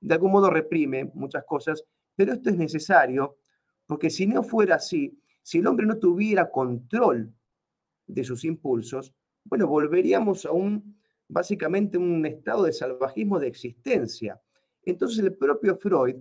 [0.00, 3.38] de algún modo reprime muchas cosas, pero esto es necesario
[3.86, 7.32] porque si no fuera así, si el hombre no tuviera control
[8.06, 14.40] de sus impulsos, bueno, volveríamos a un, básicamente, un estado de salvajismo de existencia.
[14.82, 16.16] Entonces el propio Freud,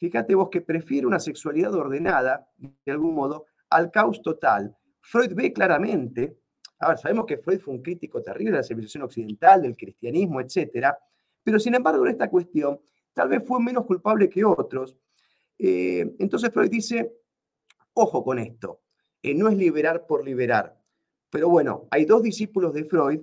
[0.00, 4.74] fíjate vos que prefiere una sexualidad ordenada, de algún modo, al caos total.
[5.02, 6.38] Freud ve claramente,
[6.96, 10.98] sabemos que Freud fue un crítico terrible de la civilización occidental, del cristianismo, etcétera,
[11.44, 12.80] pero sin embargo en esta cuestión
[13.12, 14.96] tal vez fue menos culpable que otros.
[15.58, 17.12] Eh, entonces Freud dice,
[17.92, 18.80] ojo con esto,
[19.22, 20.80] eh, no es liberar por liberar.
[21.28, 23.20] Pero bueno, hay dos discípulos de Freud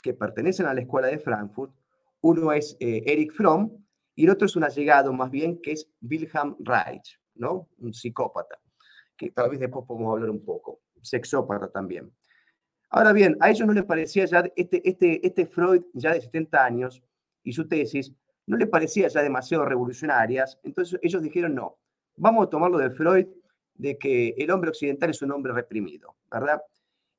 [0.00, 1.74] que pertenecen a la escuela de Frankfurt.
[2.20, 3.80] Uno es eh, Erich Fromm
[4.14, 7.68] y el otro es un allegado más bien que es Wilhelm Reich, ¿no?
[7.78, 8.58] Un psicópata,
[9.16, 12.12] que tal vez después podemos hablar un poco, sexópata también.
[12.90, 16.64] Ahora bien, a ellos no les parecía ya este, este, este Freud ya de 70
[16.64, 17.02] años
[17.44, 18.12] y su tesis
[18.46, 21.78] no le parecía ya demasiado revolucionarias, entonces ellos dijeron, no,
[22.16, 23.26] vamos a tomarlo de Freud,
[23.74, 26.60] de que el hombre occidental es un hombre reprimido, ¿verdad?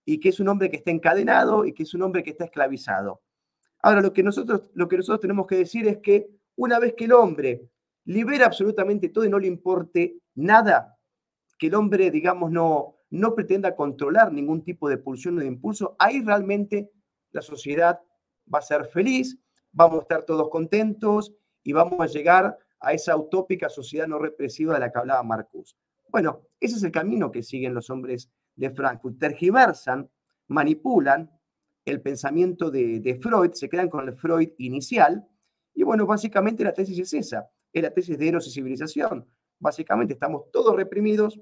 [0.05, 2.45] Y que es un hombre que está encadenado y que es un hombre que está
[2.45, 3.21] esclavizado.
[3.81, 6.29] Ahora, lo que nosotros, lo que nosotros tenemos que decir es que
[6.61, 7.71] una vez que el hombre
[8.05, 10.95] libera absolutamente todo y no le importe nada,
[11.57, 15.95] que el hombre, digamos, no, no pretenda controlar ningún tipo de pulsión o de impulso,
[15.97, 16.91] ahí realmente
[17.31, 17.99] la sociedad
[18.53, 19.39] va a ser feliz,
[19.71, 24.75] vamos a estar todos contentos y vamos a llegar a esa utópica sociedad no represiva
[24.75, 25.75] de la que hablaba Marcus.
[26.09, 29.17] Bueno, ese es el camino que siguen los hombres de Frankfurt.
[29.17, 30.07] Tergiversan,
[30.47, 31.31] manipulan
[31.85, 35.27] el pensamiento de, Freud, se quedan con el Freud inicial,
[35.73, 39.27] y bueno, básicamente la tesis es esa, es la tesis de Eros y civilización.
[39.59, 41.39] Básicamente estamos todos reprimidos,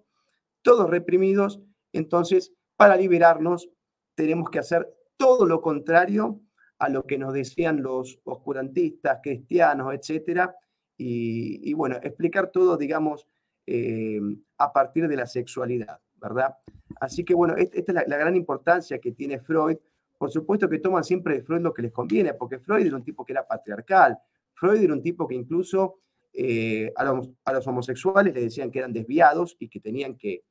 [0.62, 1.62] todos reprimidos,
[1.94, 3.70] entonces para liberarnos
[4.16, 6.42] tenemos que hacer todo lo contrario
[6.78, 10.56] a lo que nos decían los oscurantistas, cristianos, etcétera,
[11.02, 13.26] y, bueno, explicar todo, digamos,
[13.66, 14.20] eh,
[14.58, 16.58] a partir de la sexualidad, ¿verdad?
[17.00, 19.78] Así que bueno, esta es la, gran importancia que tiene Freud.
[20.20, 23.06] Por supuesto que toman siempre de Freud lo que les conviene, porque Freud era un
[23.06, 24.18] tipo que era patriarcal,
[24.54, 26.02] Freud era un tipo que incluso
[26.34, 27.06] eh, a,
[27.54, 30.44] los, homosexuales le decían que eran desviados y que tenían que,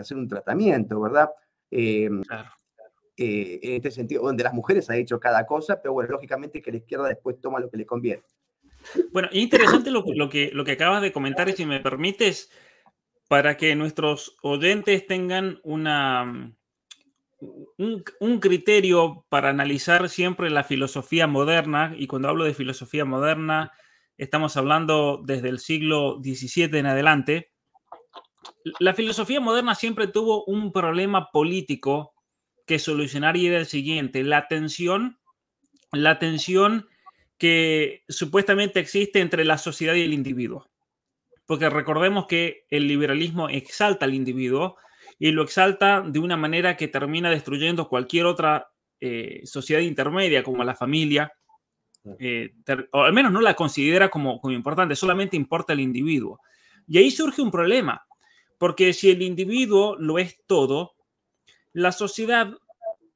[0.00, 1.28] hacer un tratamiento, ¿verdad?
[1.70, 2.50] Eh, claro.
[3.18, 6.70] Eh, en este sentido, donde las mujeres han hecho cada cosa, pero bueno, lógicamente que
[6.70, 8.22] la izquierda después toma lo que le conviene.
[9.12, 12.50] Bueno, interesante lo, lo, que, lo que acabas de comentar y si me permites,
[13.28, 16.56] para que nuestros oyentes tengan una,
[17.40, 23.72] un, criterio para analizar siempre la filosofía moderna, y cuando hablo de filosofía moderna,
[24.18, 27.52] estamos hablando desde el siglo XVII en adelante,
[28.78, 32.14] la filosofía moderna siempre tuvo un problema político
[32.66, 35.18] que solucionar y era el siguiente, la tensión,
[35.92, 36.88] la tensión
[37.38, 40.68] que supuestamente existe entre la sociedad y el individuo.
[41.46, 44.76] Porque recordemos que el liberalismo exalta al individuo
[45.20, 50.64] y lo exalta de una manera que termina destruyendo cualquier otra eh, sociedad intermedia, como
[50.64, 51.30] la familia,
[52.18, 52.54] eh,
[52.92, 56.40] o al menos no la considera como, como importante, solamente importa el individuo.
[56.88, 58.06] Y ahí surge un problema,
[58.56, 60.94] porque si el individuo lo es todo,
[61.74, 62.54] la sociedad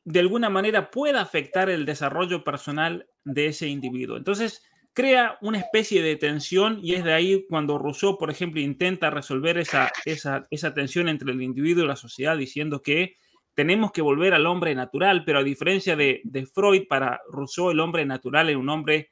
[0.05, 4.19] de alguna manera puede afectar el desarrollo personal de ese individuo.
[4.19, 4.63] Entonces,
[4.95, 9.59] crea una especie de tensión y es de ahí cuando Rousseau, por ejemplo, intenta resolver
[9.59, 13.17] esa, esa, esa tensión entre el individuo y la sociedad diciendo que
[13.55, 17.81] tenemos que volver al hombre natural, pero a diferencia de, de Freud, para Rousseau el
[17.81, 19.11] hombre natural era un hombre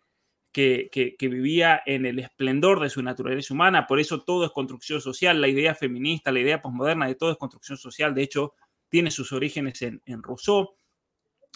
[0.53, 5.01] que, que, vivía en el esplendor de su naturaleza humana, por eso todo es construcción
[5.01, 8.55] social, la idea feminista, la idea posmoderna de todo es construcción social, de hecho
[8.89, 10.77] tiene sus orígenes en, en Rousseau.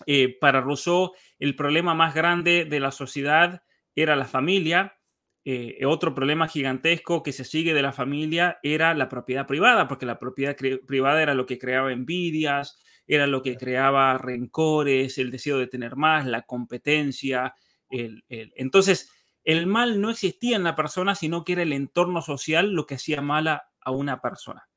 [0.05, 3.63] Eh, para Rousseau el problema más grande de la sociedad
[3.97, 4.97] era la familia.
[5.45, 10.07] Eh, otro problema gigantesco que se sigue de la familia era la propiedad privada, porque
[10.07, 15.59] la propiedad privada era lo que creaba envidias, era lo que creaba rencores, el deseo
[15.59, 17.55] de tener más, la competencia.
[17.89, 19.11] Entonces,
[19.45, 22.97] el mal no existía en la persona, sino que era el entorno social lo que
[22.97, 24.69] hacía mala a una persona.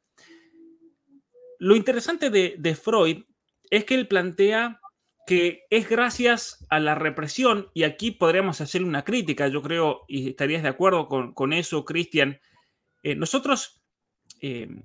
[1.58, 3.24] Lo interesante de, de Freud
[3.72, 4.79] es que él plantea
[5.30, 10.30] que es gracias a la represión, y aquí podríamos hacer una crítica, yo creo, y
[10.30, 12.40] estarías de acuerdo con, eso, Cristian.
[13.04, 13.80] Eh, nosotros,
[14.42, 14.82] eh,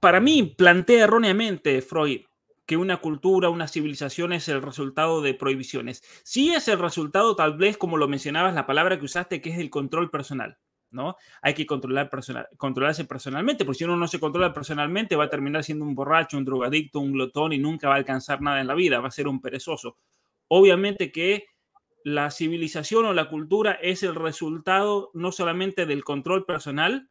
[0.00, 2.22] para mí, plantea erróneamente Freud
[2.66, 6.02] que una cultura, una civilización es el resultado de prohibiciones.
[6.24, 9.60] Sí es el resultado, tal vez, como lo mencionabas, la palabra que usaste, que es
[9.60, 10.58] el control personal.
[10.94, 11.16] ¿No?
[11.42, 15.30] Hay que controlar personal, controlarse personalmente, porque si uno no se controla personalmente va a
[15.30, 18.66] terminar siendo un borracho, un drogadicto, un glotón y nunca va a alcanzar nada en
[18.66, 19.98] la vida, va a ser un perezoso.
[20.48, 21.46] Obviamente que
[22.04, 27.10] la civilización o la cultura es el resultado no solamente del control personal,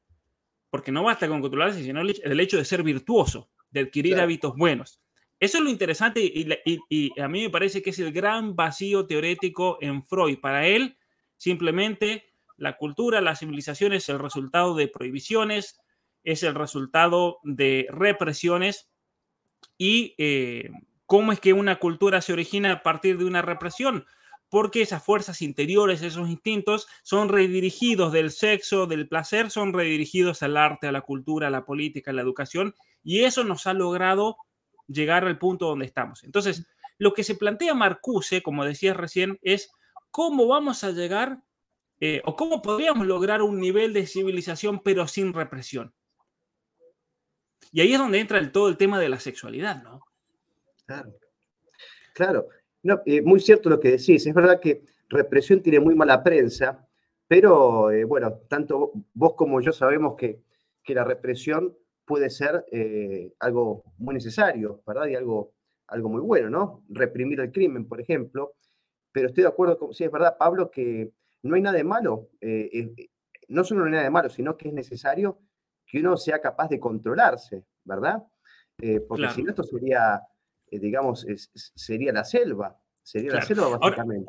[0.69, 4.99] porque no basta con controlarse, sino el hecho de ser virtuoso, de adquirir hábitos buenos.
[5.43, 6.47] Eso es lo interesante y,
[6.89, 10.39] y, a mí me parece que es el gran vacío teórico en Freud.
[10.39, 10.97] Para él,
[11.35, 12.32] simplemente
[12.63, 15.81] la cultura, la civilización es el resultado de prohibiciones,
[16.23, 18.89] es el resultado de represiones
[19.77, 20.69] y eh,
[21.05, 24.05] cómo es que una cultura se origina a partir de una represión.
[24.47, 30.55] Porque esas fuerzas interiores, esos instintos, son redirigidos del sexo, del placer, son redirigidos al
[30.55, 34.37] arte, a la cultura, a la política, a la educación, y eso nos ha logrado
[34.87, 36.23] llegar al punto donde estamos.
[36.23, 36.65] Entonces,
[36.97, 39.71] lo que se plantea Marcuse, como decías recién, es
[40.11, 41.41] cómo vamos a llegar
[42.05, 45.93] eh, o cómo podríamos lograr un nivel de civilización pero sin represión.
[47.71, 50.01] Y ahí es donde entra el, todo el tema de la sexualidad, ¿no?
[50.85, 51.15] Claro.
[52.13, 52.47] Claro.
[52.81, 54.27] No, eh, muy cierto lo que decís.
[54.27, 56.85] Es verdad que represión tiene muy mala prensa,
[57.25, 60.41] pero eh, bueno, tanto vos como yo sabemos que,
[60.83, 61.73] que la represión
[62.03, 62.65] puede ser
[63.39, 65.07] algo muy necesario, ¿verdad?
[65.07, 65.53] Y algo,
[65.87, 66.83] algo muy bueno, ¿no?
[66.89, 68.55] Reprimir el crimen, por ejemplo.
[69.13, 71.13] Pero estoy de acuerdo con, sí, es verdad, Pablo, que
[71.43, 72.29] no hay nada de malo.
[72.41, 73.09] Eh, eh,
[73.49, 75.39] no solo no hay nada de malo, sino que es necesario
[75.85, 78.23] que uno sea capaz de controlarse, ¿verdad?
[78.81, 80.21] Eh, porque si no, esto sería,
[80.71, 81.27] digamos,
[81.75, 82.79] sería la selva.
[83.03, 84.25] Sería la selva, básicamente.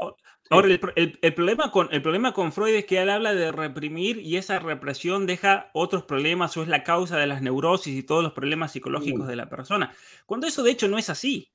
[0.50, 4.36] Ahora, el, problema con, el problema con Freud es que él habla de reprimir y
[4.36, 8.32] esa represión deja otros problemas o es la causa de las neurosis y todos los
[8.32, 9.94] problemas psicológicos de la persona.
[10.26, 11.52] Cuando eso de hecho no es así,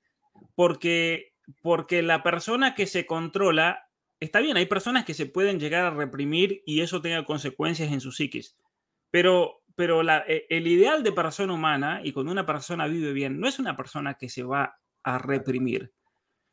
[0.56, 3.89] porque, porque la persona que se controla
[4.20, 8.02] está bien, hay personas que se pueden llegar a reprimir y eso tenga consecuencias en
[8.02, 8.58] su psiquis,
[9.12, 13.48] pero, pero e, el ideal de persona humana y cuando una persona vive bien, no
[13.48, 15.94] es una persona que se va a reprimir,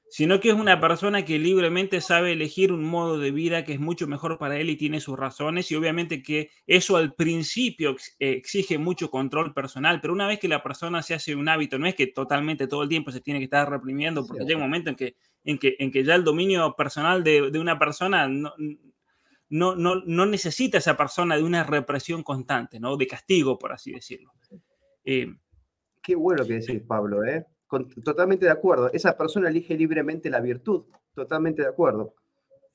[0.09, 3.81] sino que es una persona que libremente sabe elegir un modo de vida que es
[3.81, 8.79] mucho mejor para él y tiene sus razones y obviamente que eso al principio exige
[8.79, 11.95] mucho control personal, pero una vez que la persona se hace un hábito, no es
[11.95, 14.97] que totalmente todo el tiempo se tiene que estar reprimiendo, porque llega un momento en
[14.97, 18.55] que, en que, en que ya el dominio personal de, de una persona no,
[19.49, 22.97] no, no, no, necesita esa persona de una represión constante, ¿no?
[22.97, 24.33] De castigo, por así decirlo.
[25.05, 25.33] Eh,
[26.03, 27.45] Qué bueno que decís, Pablo, ¿eh?
[28.05, 28.91] Totalmente de acuerdo.
[28.93, 30.85] Esa persona elige libremente la virtud.
[31.15, 32.15] Totalmente de acuerdo.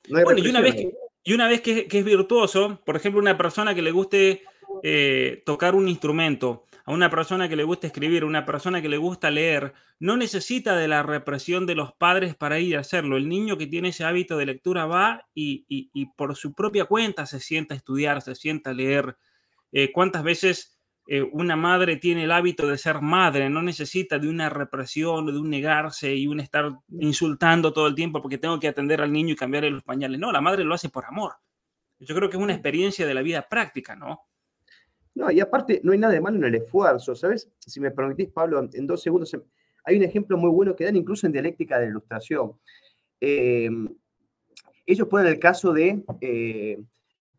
[0.10, 3.76] bueno, y una vez, que, y una vez que, es virtuoso, por ejemplo, una persona
[3.76, 4.42] que le guste
[4.84, 8.90] eh, tocar un instrumento, a una persona que le gusta escribir, a una persona que
[8.90, 13.18] le gusta leer, no necesita de la represión de los padres para ir a hacerlo.
[13.18, 17.40] El niño que tiene ese hábito de lectura va y, por su propia cuenta se
[17.40, 19.16] sienta a estudiar, se sienta a leer.
[19.72, 20.81] Eh, ¿Cuántas veces
[21.14, 23.50] eh, una madre tiene el hábito de ser madre?
[23.50, 28.22] No necesita de una represión, de un negarse y un estar insultando todo el tiempo
[28.22, 30.18] porque tengo que atender al niño y cambiarle los pañales.
[30.22, 31.34] No, la madre lo hace por amor.
[32.00, 34.22] Yo creo que es una experiencia de la vida práctica, ¿no?
[35.14, 37.52] No, y aparte, no hay nada de malo en el esfuerzo, ¿sabes?
[37.60, 39.36] Si me permitís, Pablo, en dos segundos,
[39.84, 42.54] hay un ejemplo muy bueno que dan incluso en dialéctica de la ilustración.
[43.20, 43.90] Em,
[44.86, 46.82] ellos ponen el caso de, eh,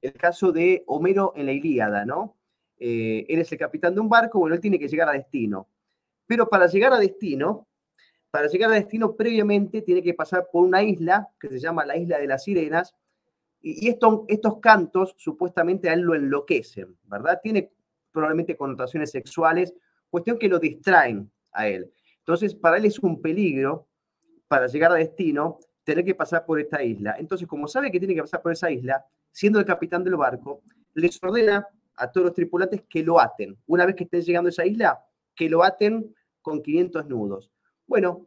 [0.03, 2.37] el caso de Homero en la Ilíada, ¿no?
[2.85, 5.69] Eh, es el capitán de un barco, bueno, él tiene que llegar a destino.
[6.27, 7.69] Pero para llegar a destino,
[8.29, 11.97] para llegar a destino previamente tiene que pasar por una isla que se llama la
[11.97, 12.93] Isla de las Sirenas,
[13.61, 17.39] y, estos cantos supuestamente a él lo enloquecen, ¿verdad?
[17.41, 17.71] Tiene
[18.11, 19.73] probablemente connotaciones sexuales,
[20.11, 21.89] cuestión que lo distraen a él.
[22.19, 23.87] Entonces, para él es un peligro,
[24.49, 27.15] para llegar a destino, tener que pasar por esta isla.
[27.17, 30.63] Entonces, como sabe que tiene que pasar por esa isla, siendo el capitán del barco,
[30.95, 33.57] les ordena a todos los tripulantes que lo aten.
[33.67, 37.51] Una vez que estén llegando a esa isla, que lo aten con 500 nudos.
[37.87, 38.27] Bueno,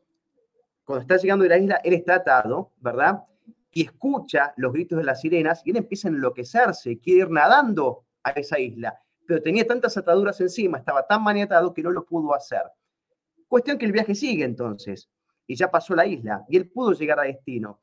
[0.84, 3.24] cuando está llegando a la isla, él está atado, ¿verdad?
[3.76, 8.06] y escucha los gritos de las sirenas y él empieza a enloquecerse, quiere ir nadando
[8.24, 8.98] a esa isla,
[9.28, 12.62] pero tenía tantas ataduras encima, estaba tan maniatado que no lo pudo hacer.
[13.50, 15.10] Cuestión que el viaje sigue entonces,
[15.46, 17.82] y ya pasó la isla, y él pudo llegar a destino.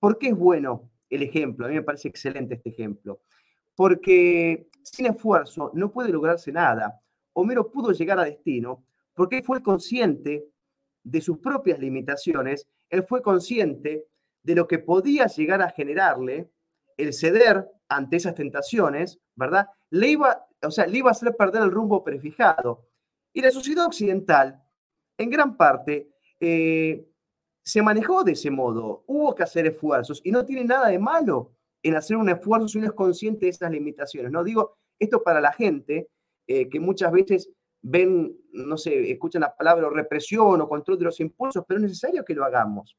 [0.00, 1.66] ¿Por qué es bueno el ejemplo?
[1.66, 3.20] A mí me parece excelente este ejemplo.
[3.76, 7.00] Porque sin esfuerzo no puede lograrse nada.
[7.32, 10.46] Homero pudo llegar a destino porque fue consciente
[11.02, 14.06] de sus propias limitaciones, él fue consciente
[14.42, 16.50] de lo que podía llegar a generarle
[16.96, 19.68] el ceder ante esas tentaciones, ¿verdad?
[19.90, 22.86] Le iba, o sea, le iba a hacer perder el rumbo prefijado.
[23.32, 24.62] Y la sociedad occidental,
[25.16, 27.06] en gran parte, eh,
[27.62, 29.04] se manejó de ese modo.
[29.06, 31.52] Hubo que hacer esfuerzos y no tiene nada de malo
[31.82, 34.30] en hacer un esfuerzo si uno es consciente de esas limitaciones.
[34.30, 36.08] No digo esto para la gente
[36.46, 37.50] eh, que muchas veces
[37.82, 42.24] ven, no sé, escuchan la palabra represión o control de los impulsos, pero es necesario
[42.24, 42.96] que lo hagamos.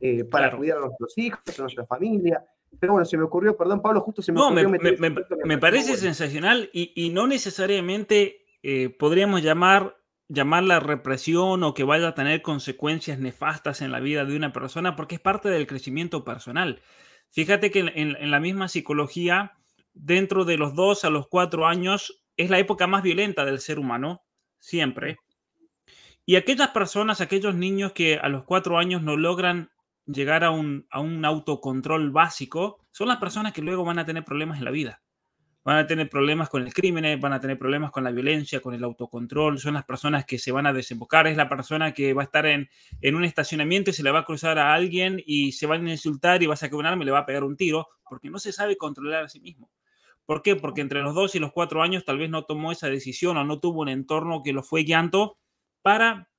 [0.00, 2.44] Eh, para cuidar a nuestros hijos, a nuestra familia.
[2.80, 4.68] Pero bueno, se me ocurrió, perdón Pablo, justo se me ocurrió.
[5.44, 9.96] Me, parece sensacional y, no necesariamente eh, podríamos llamar
[10.28, 14.96] llamarla represión o que vaya a tener consecuencias nefastas en la vida de una persona
[14.96, 16.80] porque es parte del crecimiento personal.
[17.34, 19.58] Fíjate que en, la misma psicología,
[19.92, 23.80] dentro de los dos a los cuatro años, es la época más violenta del ser
[23.80, 24.22] humano,
[24.60, 25.18] siempre.
[26.24, 29.72] Y aquellas personas, aquellos niños que a los cuatro años no logran
[30.06, 30.86] llegar a un,
[31.24, 35.02] autocontrol básico, son las personas que luego van a tener problemas en la vida.
[35.64, 38.74] Van a tener problemas con el crimen, van a tener problemas con la violencia, con
[38.74, 42.22] el autocontrol, son las personas que se van a desembocar, es la persona que va
[42.22, 42.68] a estar en,
[43.02, 46.42] un estacionamiento y se le va a cruzar a alguien y se van a insultar
[46.42, 48.38] y va a sacar un arma y le va a pegar un tiro, porque no
[48.38, 49.70] se sabe controlar a sí mismo.
[50.26, 50.56] ¿Por qué?
[50.56, 53.44] Porque entre los dos y los cuatro años tal vez no tomó esa decisión o
[53.44, 55.38] no tuvo un entorno que lo fue guiando
[55.82, 56.30] para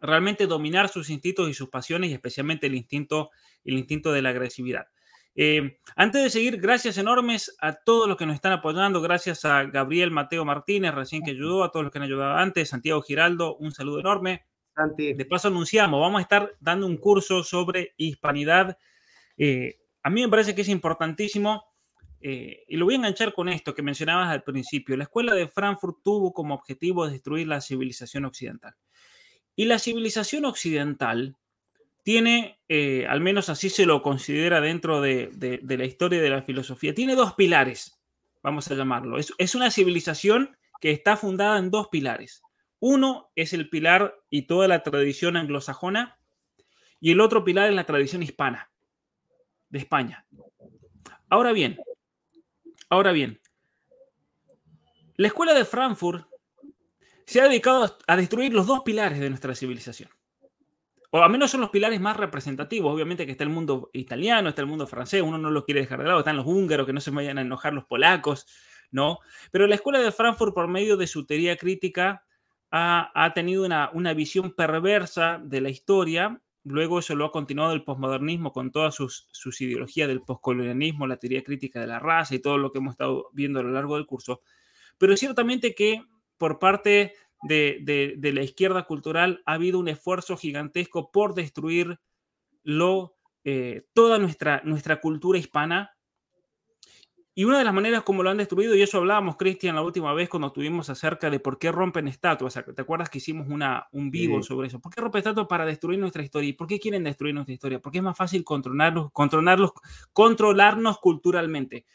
[0.00, 3.30] realmente dominar sus instintos y sus pasiones y especialmente el instinto,
[3.64, 4.86] el instinto de la agresividad.
[5.34, 9.64] Eh, antes de seguir, gracias enormes a todos los que nos están apoyando, gracias a
[9.64, 13.56] Gabriel Mateo Martínez, recién que ayudó, a todos los que han ayudado antes, Santiago Giraldo,
[13.56, 14.46] un saludo enorme.
[14.96, 18.78] De paso anunciamos, vamos a estar dando un curso sobre hispanidad.
[19.36, 21.64] Eh, a mí me parece que es importantísimo
[22.20, 24.96] eh, y lo voy a enganchar con esto que mencionabas al principio.
[24.96, 28.74] La escuela de Frankfurt tuvo como objetivo destruir la civilización occidental.
[29.54, 31.36] Y la civilización occidental
[32.08, 36.94] tiene, eh, al menos así se lo considera dentro de, la historia de la filosofía,
[36.94, 38.00] tiene dos pilares,
[38.42, 39.18] vamos a llamarlo.
[39.18, 42.40] Es, una civilización que está fundada en dos pilares.
[42.80, 46.18] Uno es el pilar y toda la tradición anglosajona,
[46.98, 48.70] y el otro pilar es la tradición hispana
[49.68, 50.24] de España.
[51.28, 51.76] Ahora bien,
[52.88, 53.38] ahora bien,
[55.16, 56.26] la escuela de Frankfurt
[57.26, 60.08] se ha dedicado a destruir los dos pilares de nuestra civilización.
[61.10, 62.92] O al menos son los pilares más representativos.
[62.92, 66.00] Obviamente que está el mundo italiano, está el mundo francés, uno no los quiere dejar
[66.00, 68.46] de lado, están los húngaros, que no se vayan a enojar los polacos,
[68.90, 69.18] ¿no?
[69.50, 72.24] Pero la escuela de Frankfurt, por medio de su teoría crítica,
[72.70, 76.42] ha, tenido una, visión perversa de la historia.
[76.64, 81.16] Luego eso lo ha continuado el posmodernismo con todas sus, sus ideologías del poscolonialismo, la
[81.16, 83.96] teoría crítica de la raza y todo lo que hemos estado viendo a lo largo
[83.96, 84.42] del curso.
[84.98, 86.04] Pero ciertamente que
[86.36, 92.00] por parte de, la izquierda cultural ha habido un esfuerzo gigantesco por destruir
[92.62, 95.94] lo, eh, toda nuestra, nuestra cultura hispana.
[97.34, 100.12] Y una de las maneras como lo han destruido, y eso hablábamos, Cristian, la última
[100.12, 102.54] vez cuando estuvimos acerca de por qué rompen estatuas.
[102.74, 104.80] ¿Te acuerdas que hicimos una, un vivo sobre eso?
[104.80, 106.50] ¿Por qué rompen estatuas para destruir nuestra historia?
[106.50, 107.78] ¿Y por qué quieren destruir nuestra historia?
[107.78, 109.70] Porque es más fácil controlarlos, controlarlos,
[110.12, 111.86] controlarnos culturalmente.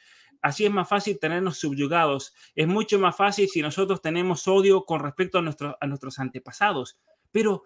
[0.43, 2.35] Así es más fácil tenernos subyugados.
[2.53, 5.41] Es mucho más fácil si nosotros tenemos odio con respecto a,
[5.87, 6.99] nuestros antepasados.
[7.31, 7.63] Pero,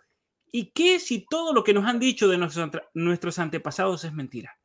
[0.51, 4.59] ¿y qué si todo lo que nos han dicho de nuestros, nuestros antepasados es mentira?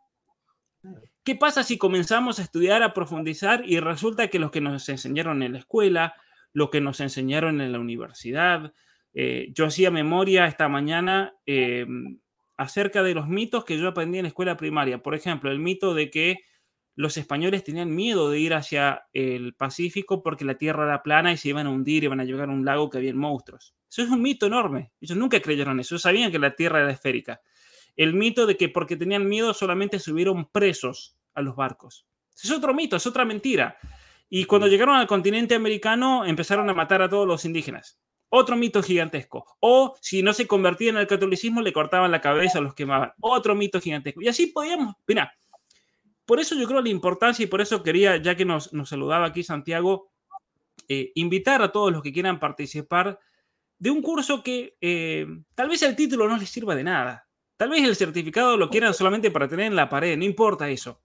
[1.24, 5.42] ¿Qué pasa si comenzamos a estudiar, a profundizar y resulta que los que nos enseñaron
[5.42, 6.14] en la escuela,
[6.52, 8.74] lo que nos enseñaron en la universidad,
[9.14, 11.86] eh, yo hacía memoria esta mañana eh,
[12.58, 15.02] acerca de los mitos que yo aprendí en la escuela primaria.
[15.02, 16.40] Por ejemplo, el mito de que
[16.94, 21.36] los españoles tenían miedo de ir hacia el Pacífico porque la tierra era plana y
[21.36, 23.74] se iban a hundir, iban a llegar a un lago que había monstruos.
[23.90, 24.92] Eso es un mito enorme.
[25.00, 27.40] Ellos nunca creyeron eso, sabían que la tierra era esférica
[27.96, 32.06] el mito de que porque tenían miedo solamente subieron presos a los barcos.
[32.42, 33.76] Es otro mito, es otra mentira.
[34.28, 38.00] Y cuando llegaron al continente americano empezaron a matar a todos los indígenas.
[38.30, 39.44] Otro mito gigantesco.
[39.60, 43.12] O si no se convertían al catolicismo, le cortaban la cabeza, los quemaban.
[43.20, 44.22] Otro mito gigantesco.
[44.22, 45.34] Y así podíamos, mira,
[46.24, 49.42] por eso yo creo la importancia y por eso quería, ya que nos, saludaba aquí
[49.42, 50.10] Santiago,
[50.88, 53.18] eh, invitar a todos los que quieran participar
[53.78, 57.28] de un curso que eh, tal vez el título no les sirva de nada,
[57.62, 61.00] Tal vez el certificado lo quieran solamente para tener en la pared, no importa eso.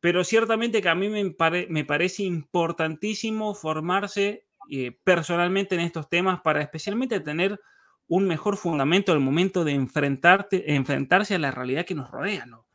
[0.00, 6.62] Pero ciertamente que a mí me, parece importantísimo formarse eh, personalmente en estos temas para
[6.62, 7.60] especialmente tener
[8.06, 12.46] un mejor fundamento al momento de enfrentarse a la realidad que nos rodea.
[12.46, 12.66] ¿no?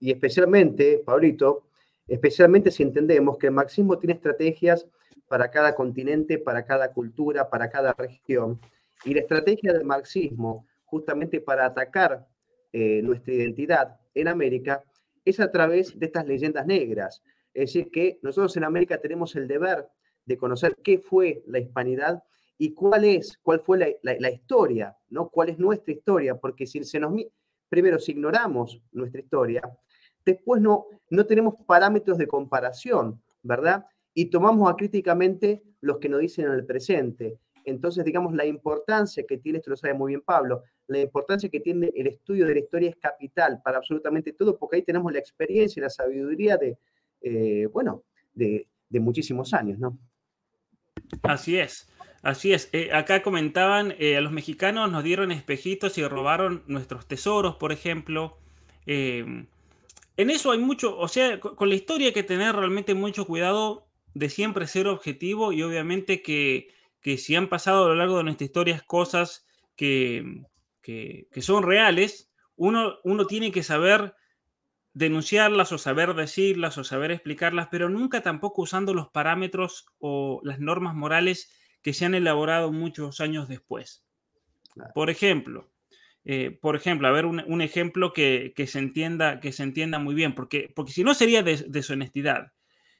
[0.00, 1.64] Y especialmente, Pablito,
[2.06, 4.86] especialmente si entendemos que el marxismo tiene estrategias
[5.28, 8.60] para cada continente, para cada cultura, para cada región
[9.04, 12.26] y la estrategia del marxismo, justamente para atacar
[12.72, 14.82] eh, nuestra identidad en América,
[15.24, 17.22] es a través de estas leyendas negras.
[17.54, 19.86] Es decir, que nosotros en América tenemos el deber
[20.24, 22.22] de conocer qué fue la hispanidad
[22.58, 25.28] y cuál es, cuál fue la, historia, ¿no?
[25.28, 27.12] Cuál es nuestra historia, porque si se nos
[27.68, 29.62] primero si ignoramos nuestra historia,
[30.24, 33.86] después no, no tenemos parámetros de comparación, ¿verdad?
[34.14, 37.38] Y tomamos acríticamente los que nos dicen en el presente.
[37.64, 41.60] Entonces, digamos, la importancia que tiene, esto lo sabe muy bien Pablo, la importancia que
[41.60, 45.18] tiene el estudio de la historia es capital para absolutamente todo, porque ahí tenemos la
[45.18, 46.78] experiencia y la sabiduría de,
[47.20, 49.98] eh, bueno, de, muchísimos años, ¿no?
[51.22, 51.86] Así es.
[52.22, 57.06] Así es, eh, acá comentaban, eh, a los mexicanos nos dieron espejitos y robaron nuestros
[57.06, 58.38] tesoros, por ejemplo.
[58.86, 59.46] en
[60.16, 64.30] eso hay mucho, o sea, con la historia hay que tener realmente mucho cuidado de
[64.30, 66.68] siempre ser objetivo y obviamente que
[67.00, 69.46] que si han pasado a lo largo de nuestra historia cosas
[69.76, 70.42] que,
[70.82, 74.14] que, son reales, uno, uno tiene que saber
[74.94, 80.58] denunciarlas o saber decirlas o saber explicarlas, pero nunca tampoco usando los parámetros o las
[80.58, 81.52] normas morales
[81.82, 84.04] que se han elaborado muchos años después.
[84.94, 85.70] Por ejemplo,
[86.24, 90.14] eh, por ejemplo, a ver un, ejemplo que, que, se entienda, que se entienda muy
[90.14, 92.52] bien, porque, porque si no sería deshonestidad.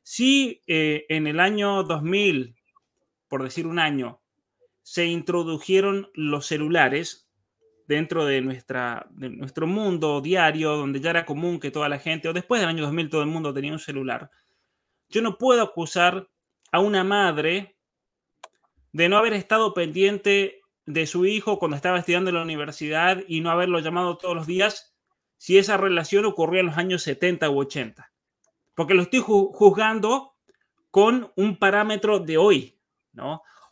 [0.03, 2.57] Si eh, en el año 2000
[3.29, 4.21] por decir un año,
[4.83, 7.29] se introdujeron los celulares
[7.87, 12.29] dentro de, nuestra, de nuestro mundo diario, donde ya era común que toda la gente,
[12.29, 14.31] o después del año 2000 todo el mundo tenía un celular,
[15.11, 16.29] yo no puedo acusar
[16.73, 17.78] a una madre
[18.93, 23.41] de no haber estado pendiente de su hijo cuando estaba estudiando en la universidad y
[23.41, 24.95] no haberlo llamado todos los días
[25.37, 28.11] si esa relación ocurría en los años 70 u 80.
[28.75, 30.35] Porque lo estoy juzgando
[30.91, 32.79] con un parámetro de hoy,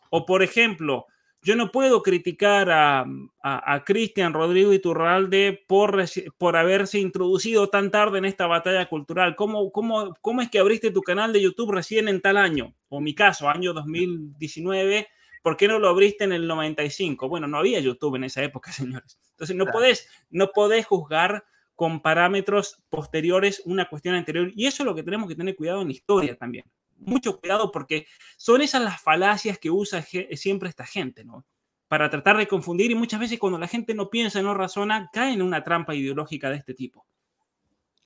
[0.09, 1.07] o por ejemplo,
[1.47, 3.05] yo no puedo criticar a,
[3.41, 6.03] a, Cristian Rodrigo Iturralde por,
[6.37, 9.37] por haberse introducido tan tarde en esta batalla cultural.
[9.37, 12.75] ¿Cómo, cómo, ¿Cómo es que abriste tu canal de YouTube recién en tal año?
[12.89, 15.07] O mi caso, año 2019,
[15.41, 17.29] ¿por qué no lo abriste en el 95?
[17.29, 19.17] Bueno, no había YouTube en esa época, señores.
[19.29, 21.45] Entonces, no, podés, no podés juzgar
[21.75, 24.51] con parámetros posteriores una cuestión anterior.
[24.53, 26.65] Y eso es lo que tenemos que tener cuidado en la historia también
[26.99, 28.05] mucho cuidado porque
[28.37, 31.45] son esas las falacias que usa siempre esta gente, ¿no?
[31.87, 35.33] Para tratar de confundir y muchas veces cuando la gente no piensa, no razona, cae
[35.33, 37.05] en una trampa ideológica de este tipo.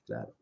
[0.06, 0.34] Claro.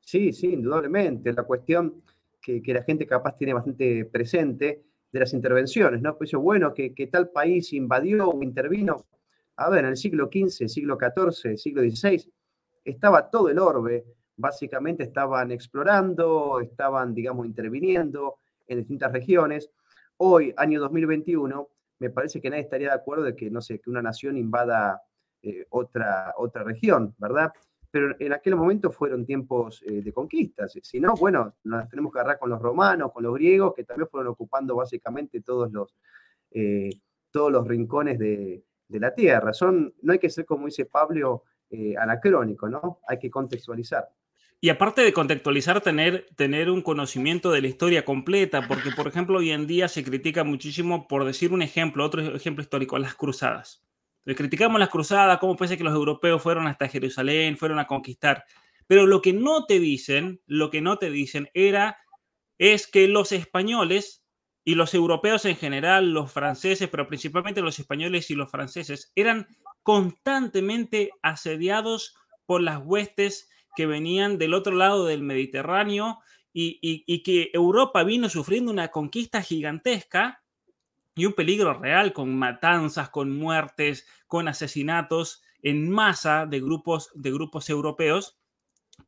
[0.00, 1.32] Sí, sí, indudablemente.
[1.32, 2.02] La cuestión
[2.40, 6.16] que, la gente capaz tiene bastante presente de las intervenciones, ¿no?
[6.16, 9.06] Pues bueno, que, que tal país invadió o intervino.
[9.56, 12.32] A ver, en el siglo XV, siglo XIV, siglo XVI,
[12.84, 14.04] estaba todo el orbe
[14.38, 18.36] básicamente estaban explorando, estaban, digamos, interviniendo
[18.66, 19.70] en distintas regiones.
[20.16, 21.68] Hoy, año 2021,
[21.98, 25.02] me parece que nadie estaría de acuerdo de que, no sé, que una nación invada
[25.42, 27.52] eh, otra, otra región, ¿verdad?
[27.90, 30.78] pero en aquel momento fueron tiempos eh, de conquistas.
[30.82, 34.08] Si no, bueno, nos tenemos que agarrar con los romanos, con los griegos, que también
[34.08, 35.96] fueron ocupando básicamente todos los,
[36.50, 36.90] eh,
[37.30, 39.54] todos los rincones de, la tierra.
[39.54, 41.44] Son, no hay que ser, como dice Pablo,
[41.98, 43.00] anacrónico, ¿no?
[43.06, 44.08] Hay que contextualizar.
[44.60, 49.38] Y aparte de contextualizar, tener, tener un conocimiento de la historia completa, porque por ejemplo
[49.38, 53.84] hoy en día se critica muchísimo, por decir un ejemplo, otro ejemplo histórico, las cruzadas.
[54.24, 58.44] Le criticamos las cruzadas, cómo ser que los europeos fueron hasta Jerusalén, fueron a conquistar.
[58.88, 61.98] Pero lo que no te dicen, lo que no te dicen era,
[62.58, 64.24] es que los españoles
[64.64, 69.46] y los europeos en general, los franceses, pero principalmente los españoles y los franceses, eran
[69.84, 73.48] constantemente asediados por las huestes
[73.78, 76.18] que venían del otro lado del Mediterráneo
[76.52, 80.42] y, y, que Europa vino sufriendo una conquista gigantesca
[81.14, 87.30] y un peligro real con matanzas, con muertes, con asesinatos en masa de grupos, de
[87.30, 88.36] grupos europeos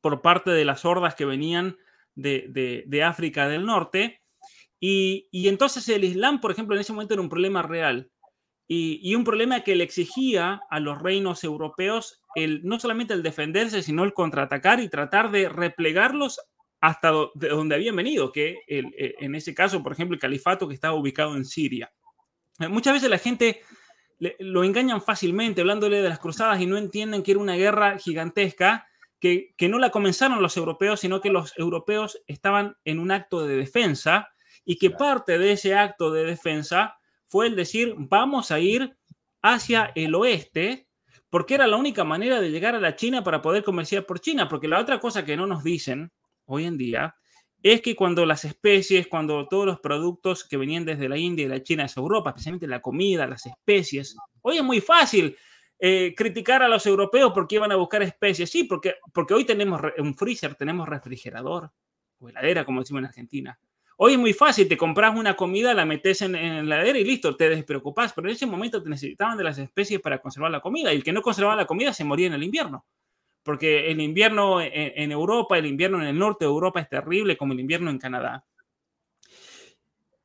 [0.01, 1.77] por parte de las hordas que venían
[2.14, 4.23] de, de África del Norte.
[4.79, 8.09] Y, entonces el Islam, por ejemplo, en ese momento era un problema real
[8.68, 13.83] y, un problema que le exigía a los reinos europeos el, no solamente el defenderse,
[13.83, 16.41] sino el contraatacar y tratar de replegarlos
[16.81, 18.83] hasta de donde habían venido, que e,
[19.18, 21.93] en ese caso, por ejemplo, el califato que estaba ubicado en Siria.
[22.59, 23.62] Eh, muchas veces la gente
[24.39, 28.87] lo engañan fácilmente hablándole de las cruzadas y no entienden que era una guerra gigantesca
[29.18, 33.47] que, que no la comenzaron los europeos, sino que los europeos estaban en un acto
[33.47, 34.28] de defensa
[34.64, 38.97] y que parte de ese acto de defensa fue el decir, vamos a ir
[39.43, 40.89] hacia el oeste,
[41.31, 44.49] porque era la única manera de llegar a la China para poder comerciar por China,
[44.49, 46.12] porque la otra cosa que no nos dicen
[46.45, 47.14] hoy en día
[47.62, 51.49] es que cuando las especies, cuando todos los productos que venían desde la India y
[51.49, 55.37] la China hacia Europa, especialmente la comida, las especies, hoy es muy fácil
[55.78, 58.51] eh, criticar a los europeos porque iban a buscar especies.
[58.51, 61.70] Sí, porque, porque hoy tenemos un freezer, tenemos refrigerador
[62.18, 63.61] o heladera, como decimos en Argentina.
[64.03, 67.36] Hoy es muy fácil, te compras una comida, la metes en, la heladera y listo,
[67.36, 70.90] te despreocupas, pero en ese momento te necesitaban de las especies para conservar la comida
[70.90, 72.86] y el que no conservaba la comida se moría en el invierno.
[73.42, 77.53] Porque el invierno en, Europa, el invierno en el norte de Europa es terrible como
[77.53, 78.46] el invierno en Canadá.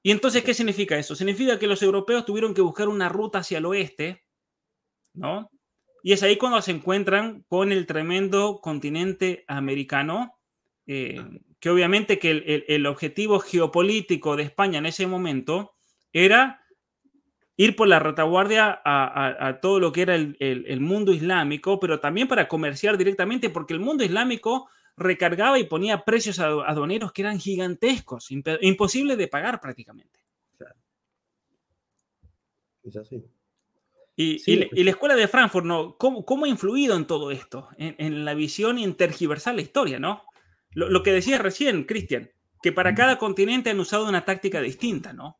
[0.02, 1.14] Y entonces, ¿qué significa eso?
[1.14, 4.24] Significa que los europeos tuvieron que buscar una ruta hacia el oeste,
[5.14, 5.52] ¿no?
[6.02, 10.40] Y es ahí cuando se encuentran con el tremendo continente americano,
[10.88, 11.22] eh,
[11.66, 15.74] que obviamente que el, objetivo geopolítico de España en ese momento
[16.14, 16.64] era
[17.58, 22.48] ir por la retaguardia a, todo lo que era el, mundo islámico, pero también para
[22.48, 28.30] comerciar directamente, porque el mundo islámico recargaba y ponía precios aduaneros que eran gigantescos,
[28.62, 30.20] imposibles de pagar prácticamente.
[32.84, 33.26] Es así.
[34.16, 34.86] Y, pues.
[34.86, 35.98] la escuela de Frankfurt, ¿no?
[35.98, 37.70] ¿Cómo, ha influido en todo esto?
[37.80, 40.26] En, en, la visión y en tergiversar la historia, ¿no?
[40.76, 42.30] Lo, que decías recién, Cristian,
[42.62, 45.40] que para cada continente han usado una táctica distinta, ¿no?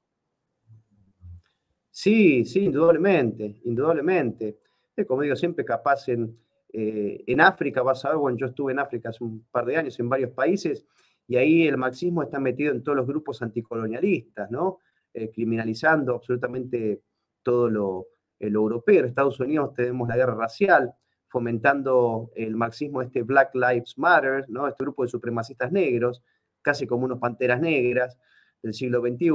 [1.92, 4.60] Sí, sí, indudablemente, indudablemente.
[5.06, 6.38] Como digo, siempre capaz en,
[6.72, 9.76] eh, en África, vas a ver, bueno, yo estuve en África hace un par de
[9.76, 10.86] años en varios países
[11.28, 14.80] y ahí el marxismo está metido en todos los grupos anticolonialistas, ¿no?
[15.14, 17.02] Eh, criminalizando absolutamente
[17.44, 18.08] todo lo,
[18.40, 19.00] lo, europeo.
[19.00, 20.94] En Estados Unidos tenemos la guerra racial,
[21.36, 24.70] fomentando el marxismo, este Black Lives Matter, ¿no?
[24.70, 26.24] este grupo de supremacistas negros,
[26.62, 28.18] casi como unos panteras negras
[28.64, 29.28] del siglo XXI.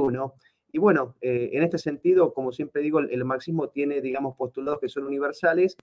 [0.71, 4.89] Y bueno, eh, en este sentido, como siempre digo, el, marxismo tiene, digamos, postulados que
[4.89, 5.77] son universales,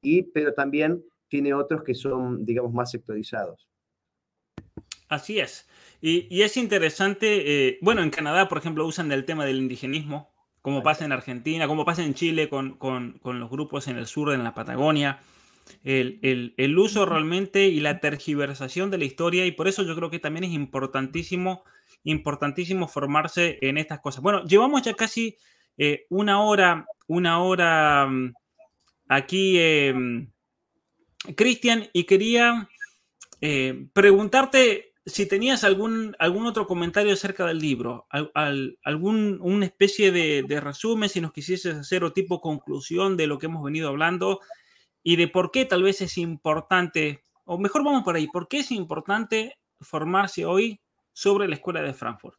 [0.00, 3.68] y, pero también tiene otros que son, digamos, más sectorizados.
[5.10, 5.68] Así es.
[6.00, 10.82] Y, es interesante, eh, bueno, en Canadá, por ejemplo, usan el tema del indigenismo, como
[10.82, 14.32] pasa en Argentina, como pasa en Chile con, con, con los grupos en el sur,
[14.32, 15.20] en la Patagonia
[15.84, 20.18] el, uso realmente y la tergiversación de la historia y por eso yo creo que
[20.18, 21.64] también es importantísimo,
[22.04, 24.22] importantísimo formarse en estas cosas.
[24.22, 25.36] Bueno, llevamos ya casi
[25.76, 28.34] eh, una hora, una hora mm,
[29.08, 30.30] aquí, em,
[31.36, 32.68] Cristian, y quería
[33.40, 38.06] eh, preguntarte si tenías algún, algún otro comentario acerca del libro,
[38.82, 43.38] algún, una especie de, de resumen, si nos quisieses hacer o tipo conclusión de lo
[43.38, 44.40] que hemos venido hablando
[45.08, 48.58] y de por qué tal vez es importante, o mejor vamos por ahí, por qué
[48.58, 50.82] es importante formarse hoy
[51.14, 52.36] sobre la escuela de Frankfurt.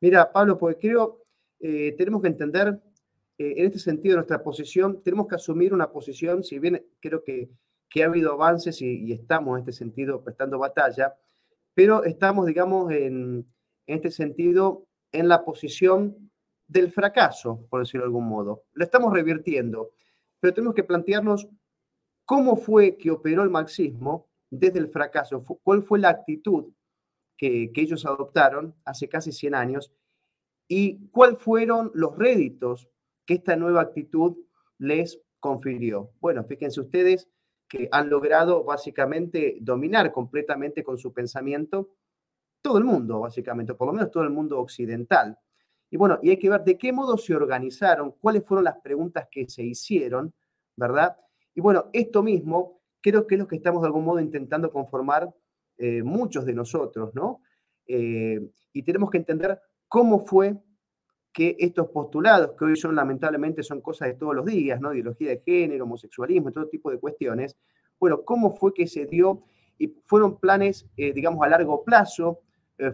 [0.00, 1.24] Mira, Pablo, porque creo,
[1.58, 2.80] eh, tenemos que entender,
[3.38, 7.50] eh, en este sentido, nuestra posición, tenemos que asumir una posición, si bien creo que,
[7.90, 11.16] que ha habido avances y, estamos en este sentido prestando batalla,
[11.74, 13.52] pero estamos, digamos, en,
[13.88, 16.30] en este sentido, en la posición
[16.68, 18.62] del fracaso, por decirlo de algún modo.
[18.74, 19.90] Lo estamos revirtiendo
[20.44, 21.48] pero tenemos que plantearnos
[22.24, 26.72] cómo fue que operó el marxismo desde el fracaso, cuál fue la actitud
[27.36, 29.92] que, que ellos adoptaron hace casi 100 años
[30.68, 32.88] y cuáles fueron los réditos
[33.26, 34.36] que esta nueva actitud
[34.78, 36.10] les confirió.
[36.20, 37.28] Bueno, fíjense ustedes
[37.68, 41.90] que han logrado básicamente dominar completamente con su pensamiento
[42.62, 45.38] todo el mundo, básicamente, por lo menos todo el mundo occidental.
[45.90, 49.28] Y bueno, y hay que ver de qué modo se organizaron, cuáles fueron las preguntas
[49.30, 50.32] que se hicieron,
[50.76, 51.16] ¿verdad?
[51.54, 55.32] Y bueno, esto mismo creo que es lo que estamos de algún modo intentando conformar
[55.76, 57.40] eh, muchos de nosotros, ¿no?
[57.86, 58.40] Eh,
[58.72, 60.56] y tenemos que entender cómo fue
[61.32, 64.94] que estos postulados, que hoy son lamentablemente son cosas de todos los días, ¿no?
[64.94, 67.56] Ideología de género, homosexualismo, todo tipo de cuestiones,
[67.98, 69.42] bueno, ¿cómo fue que se dio?
[69.78, 72.40] Y fueron planes, eh, digamos, a largo plazo,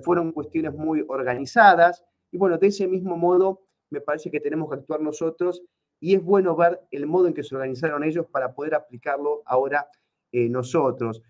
[0.02, 4.76] fueron cuestiones muy organizadas, y bueno, de ese mismo modo me parece que tenemos que
[4.76, 5.62] actuar nosotros,
[6.00, 9.86] y es bueno ver el modo en que se organizaron ellos para poder aplicarlo ahora
[10.32, 11.22] eh, nosotros.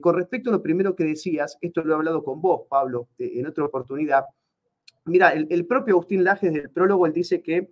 [0.00, 3.46] con respecto a lo primero que decías, esto lo he hablado con vos, Pablo, en
[3.46, 4.24] otra oportunidad,
[5.06, 7.70] Mira, el, propio Agustín Lajes del prólogo, él dice que,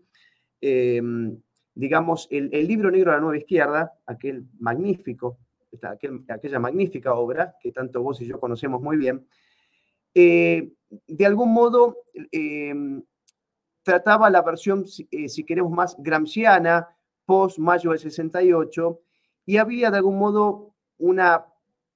[1.74, 5.38] digamos, el, libro negro de la nueva izquierda, aquel magnífico,
[6.28, 9.26] aquella magnífica obra que tanto vos y yo conocemos muy bien,
[10.14, 10.72] eh,
[11.06, 11.98] de algún modo
[13.88, 19.00] trataba la versión, eh, si queremos más, gramsciana, post-mayo del 68,
[19.46, 21.46] y había de algún modo una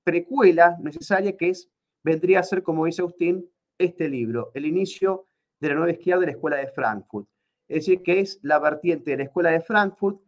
[0.02, 1.68] precuela necesaria que es,
[2.02, 5.26] vendría a ser, como dice Agustín, este libro, El inicio
[5.60, 7.28] de la nueva izquierda de la Escuela de Frankfurt.
[7.68, 10.18] Es decir, que es la vertiente de la Escuela de Frankfurt.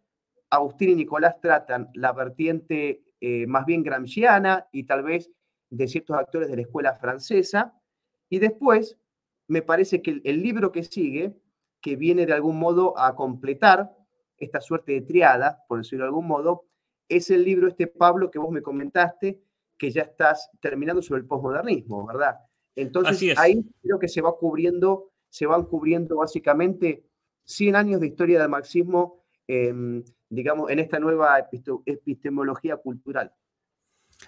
[0.51, 5.31] Agustín y Nicolás tratan la vertiente eh, más bien gramsciana y tal vez
[5.71, 7.75] de ciertos actores de la escuela francesa.
[8.29, 8.99] Y después,
[9.49, 11.35] me parece que el, libro que sigue,
[11.85, 13.95] que viene de algún modo a completar
[14.39, 16.65] esta suerte de triada, por decirlo de algún modo,
[17.11, 19.43] es el libro este, Pablo, que vos me comentaste,
[19.77, 22.37] que ya estás terminando sobre el posmodernismo, ¿verdad?
[22.75, 27.05] Entonces ahí creo que se va cubriendo, se van cubriendo básicamente
[27.45, 31.47] 100 años de historia del marxismo, em, digamos, en esta nueva
[31.85, 33.31] epistemología cultural.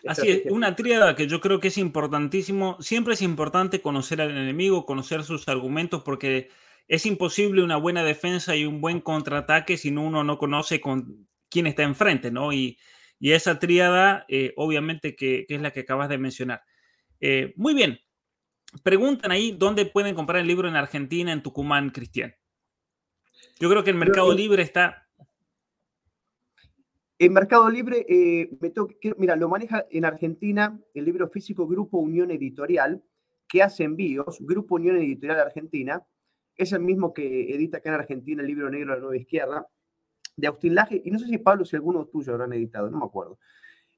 [0.06, 2.76] Así es, una tríada que yo creo que es importantísimo.
[2.82, 6.50] Siempre es importante conocer al enemigo, conocer sus argumentos, porque
[6.88, 11.66] es imposible una buena defensa y un buen contraataque si uno no conoce con quién
[11.66, 12.52] está enfrente, ¿no?
[12.52, 12.78] Y,
[13.18, 16.62] esa tríada, eh, obviamente, que, es la que acabas de mencionar.
[17.18, 17.98] Eh, muy bien,
[18.82, 22.34] preguntan ahí dónde pueden comprar el libro en Argentina, en Tucumán, Cristian.
[23.58, 25.08] Yo creo que el Mercado Libre está.
[27.18, 28.50] En Mercado Libre, eh,
[29.16, 33.02] mira, lo maneja en Argentina el libro físico Grupo Unión Editorial,
[33.48, 36.06] que hace envíos, Grupo Unión Editorial Argentina,
[36.56, 39.66] es el mismo que edita acá en Argentina el libro negro de la nueva izquierda,
[40.36, 43.06] de Agustín Laje, y no sé si Pablo, si alguno tuyo habrán editado, no me
[43.06, 43.38] acuerdo.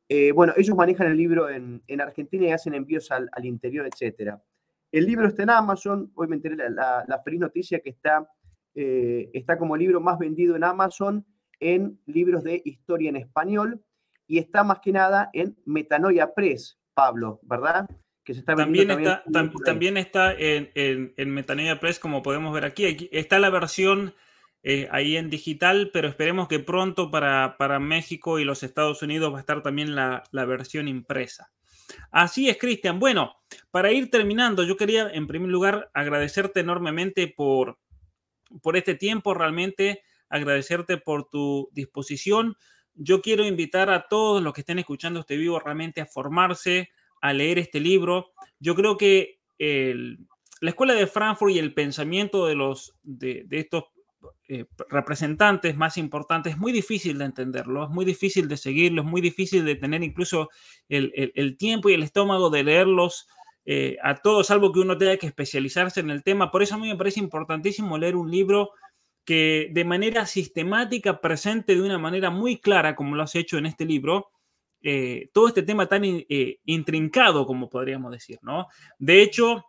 [0.08, 4.42] Eh, bueno, ellos manejan el libro en, Argentina y hacen envíos al, al interior, etcétera.
[4.90, 8.26] El libro está en Amazon, hoy me enteré la, la, feliz noticia que está,
[8.74, 11.26] eh, está como libro más vendido en Amazon
[11.60, 13.84] en libros de historia en español
[14.26, 17.88] y está más que nada en Metanoia Press, Pablo, ¿verdad?
[18.28, 19.24] Que se está también, está,
[19.64, 23.08] también, está en, en, Metanoia Press, como podemos ver aquí.
[23.10, 24.14] está la versión
[24.62, 29.32] eh, ahí en digital, pero esperemos que pronto para, para, México y los Estados Unidos
[29.32, 31.50] va a estar también la, la versión impresa.
[32.10, 32.98] Así es, Cristian.
[33.00, 33.34] Bueno,
[33.70, 37.78] para ir terminando, yo quería en primer lugar agradecerte enormemente por,
[38.60, 42.58] por este tiempo, realmente agradecerte por tu disposición.
[42.92, 46.90] Yo quiero invitar a todos los que estén escuchando este vivo realmente a formarse,
[47.20, 48.32] a leer este libro.
[48.60, 53.84] Yo creo que la escuela de Frankfurt y el pensamiento de, los, de estos
[54.50, 59.06] eh, representantes más importantes, es muy difícil de entenderlo, es muy difícil de seguirlo, es
[59.06, 60.48] muy difícil de tener incluso
[60.88, 63.28] el, tiempo y el estómago de leerlos
[63.66, 66.50] eh, a todos, salvo que uno tenga que especializarse en el tema.
[66.50, 68.70] Por eso a mí me parece importantísimo leer un libro
[69.26, 73.66] que de manera sistemática presente de una manera muy clara, como lo has hecho en
[73.66, 74.30] este libro,
[74.82, 76.02] eh, todo este tema tan
[76.64, 78.66] intrincado, como podríamos decir, ¿no?
[78.98, 79.64] De hecho,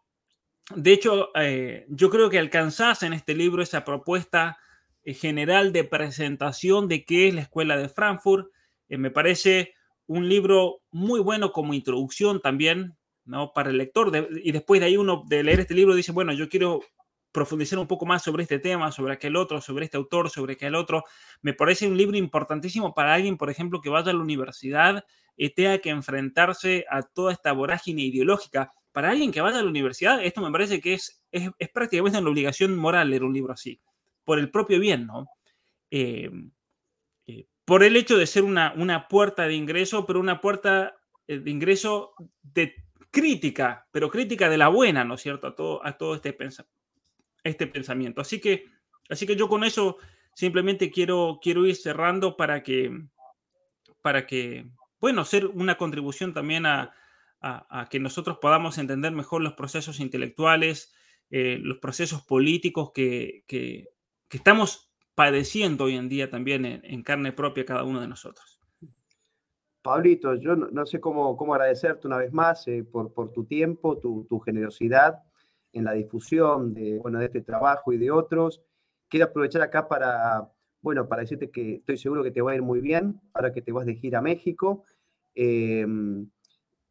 [0.75, 4.57] de hecho, eh, yo creo que alcanzás en este libro esa propuesta
[5.03, 8.51] eh, general de presentación de qué es la Escuela de Frankfurt.
[8.87, 9.73] Eh, me parece
[10.05, 12.95] un libro muy bueno como introducción también,
[13.25, 13.51] ¿no?
[13.53, 14.11] Para el lector.
[14.43, 16.81] y después de ahí uno de leer este libro dice, bueno, yo quiero
[17.31, 20.75] profundizar un poco más sobre este tema, sobre aquel otro, sobre este autor, sobre aquel
[20.75, 21.03] otro.
[21.41, 25.05] Me parece un libro importantísimo para alguien, por ejemplo, que vaya a la universidad
[25.35, 29.69] y tenga que enfrentarse a toda esta vorágine ideológica para alguien que vaya a la
[29.69, 33.79] universidad, esto me parece que es, es, prácticamente una obligación moral leer un libro así,
[34.23, 35.27] por el propio bien, ¿no?
[35.91, 36.29] Eh,
[37.27, 40.95] eh, por el hecho de ser una, una puerta de ingreso, pero una puerta
[41.27, 42.75] eh, de ingreso de
[43.11, 45.47] crítica, pero crítica de la buena, ¿no es cierto?
[45.47, 46.33] A todo, a todo este,
[47.49, 48.21] este pensamiento.
[48.21, 48.65] Así que,
[49.09, 49.97] así que yo con eso
[50.33, 53.03] simplemente quiero, quiero ir cerrando para que,
[54.01, 54.71] para que,
[55.01, 56.93] bueno, ser una contribución también a,
[57.89, 60.93] que nosotros podamos entender mejor los procesos intelectuales,
[61.29, 63.87] eh, los procesos políticos que, que,
[64.29, 68.59] estamos padeciendo hoy en día también en, carne propia cada uno de nosotros.
[69.81, 73.97] Pablito, yo no, sé cómo, cómo, agradecerte una vez más eh, por, por, tu tiempo,
[73.97, 75.23] tu, tu, generosidad
[75.73, 78.61] en la difusión de, bueno, de este trabajo y de otros.
[79.07, 80.49] Quiero aprovechar acá para,
[80.81, 83.61] bueno, para decirte que estoy seguro que te va a ir muy bien ahora que
[83.61, 84.83] te vas de gira a México.
[85.35, 86.29] Em,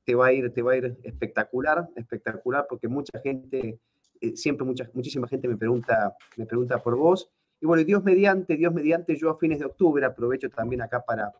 [0.04, 3.78] te va a ir, te va a ir espectacular, espectacular, porque mucha gente,
[4.20, 7.30] eh, siempre mucha, muchísima gente me pregunta, me pregunta por vos.
[7.60, 11.32] Y bueno, Dios mediante, Dios mediante, yo a fines de octubre, aprovecho también acá para,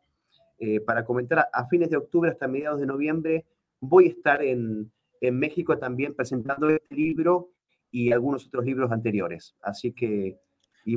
[0.59, 3.47] eh, para comentar, a fines de octubre hasta mediados de noviembre
[3.81, 7.51] voy a estar en, en México también presentando este libro
[7.91, 9.57] y algunos otros libros anteriores.
[9.61, 10.39] Así que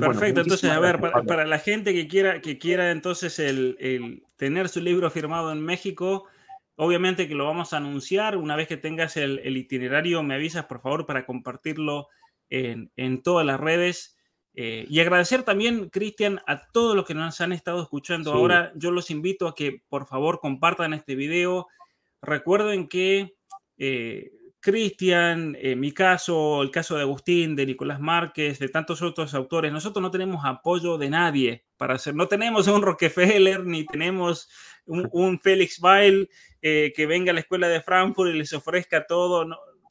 [0.00, 4.80] Perfecto, entonces, a ver, para, la gente que quiera, que quiera entonces el, tener su
[4.80, 6.26] libro firmado en México,
[6.76, 8.36] obviamente que lo vamos a anunciar.
[8.36, 12.08] Una vez que tengas el, itinerario, me avisas, por favor, para compartirlo
[12.48, 14.16] en, todas las redes.
[14.54, 18.72] Eh, y agradecer también, Cristian, a todos los que nos han estado escuchando ahora.
[18.76, 21.66] Yo los invito a que, por favor, compartan este video.
[22.22, 23.34] Recuerden que...
[23.84, 24.30] Eh,
[24.60, 29.72] Cristian, en mi caso, el caso de Agustín, de Nicolás Márquez, de tantos otros autores,
[29.72, 34.48] nosotros no tenemos apoyo de nadie para hacer, no tenemos un Rockefeller, ni tenemos
[34.86, 36.30] un, Félix Weil
[36.60, 39.48] eh, que venga a la escuela de Frankfurt y les ofrezca todo.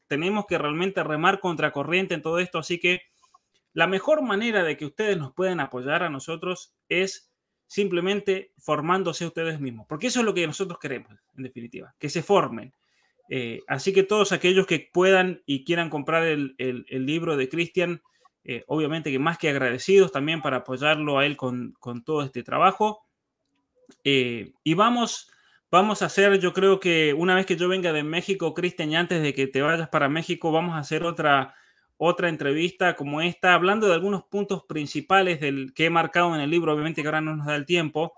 [0.07, 3.01] Tenemos que realmente remar contra corriente en todo esto, así que
[3.73, 7.29] la mejor manera de que ustedes nos puedan apoyar a nosotros es
[7.67, 12.23] simplemente formándose ustedes mismos, porque eso es lo que nosotros queremos, en definitiva, que se
[12.23, 12.73] formen
[13.33, 16.53] eh, así que todos aquellos que puedan y quieran comprar el,
[16.89, 18.01] libro de Cristian,
[18.43, 21.73] eh, obviamente que más que agradecidos también para apoyarlo a él con,
[22.03, 23.05] todo este trabajo.
[24.03, 25.31] Eh, y vamos,
[25.71, 28.97] vamos a hacer, yo creo que una vez que yo venga de México, Cristian, y
[28.97, 31.55] antes de que te vayas para México, vamos a hacer otra,
[31.95, 36.49] otra entrevista como esta, hablando de algunos puntos principales del que he marcado en el
[36.49, 38.11] libro, obviamente que ahora no nos da el tiempo,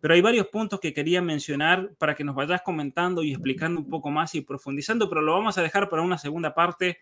[0.00, 3.88] pero hay varios puntos que quería mencionar para que nos vayas comentando y explicando un
[3.88, 6.98] poco más y profundizando, pero lo vamos a dejar para una segunda parte,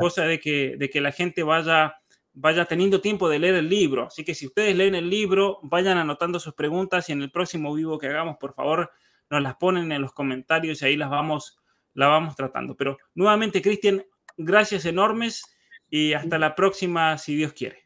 [0.00, 1.96] cosa de que, de que la gente vaya,
[2.32, 4.06] vaya teniendo tiempo de leer el libro.
[4.06, 7.74] Así que si ustedes leen el libro, vayan anotando sus preguntas y en el próximo
[7.74, 8.90] vivo que hagamos, por favor,
[9.28, 11.58] nos las ponen en los comentarios y ahí las vamos,
[11.94, 12.74] la vamos tratando.
[12.74, 14.02] Pero nuevamente, Cristian,
[14.36, 15.44] gracias enormes
[15.90, 17.84] y hasta la próxima, si Dios quiere.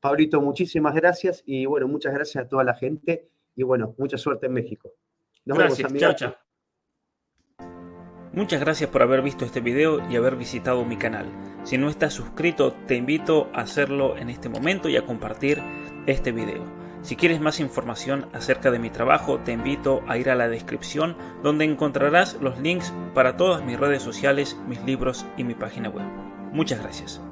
[0.00, 4.46] Pablito, muchísimas gracias y bueno, muchas gracias a toda la gente y bueno, mucha suerte
[4.46, 4.92] en México.
[5.44, 6.36] Nos gracias, vemos, chao, chao.
[8.32, 11.26] Muchas gracias por haber visto este video y haber visitado mi canal.
[11.64, 15.62] Si no estás suscrito, te invito a hacerlo en este momento y a compartir
[16.06, 16.62] este video.
[17.00, 21.16] Si quieres más información acerca de mi trabajo, te invito a ir a la descripción
[21.42, 26.06] donde encontrarás los links para todas mis redes sociales, mis libros y mi página web.
[26.52, 27.22] Muchas gracias.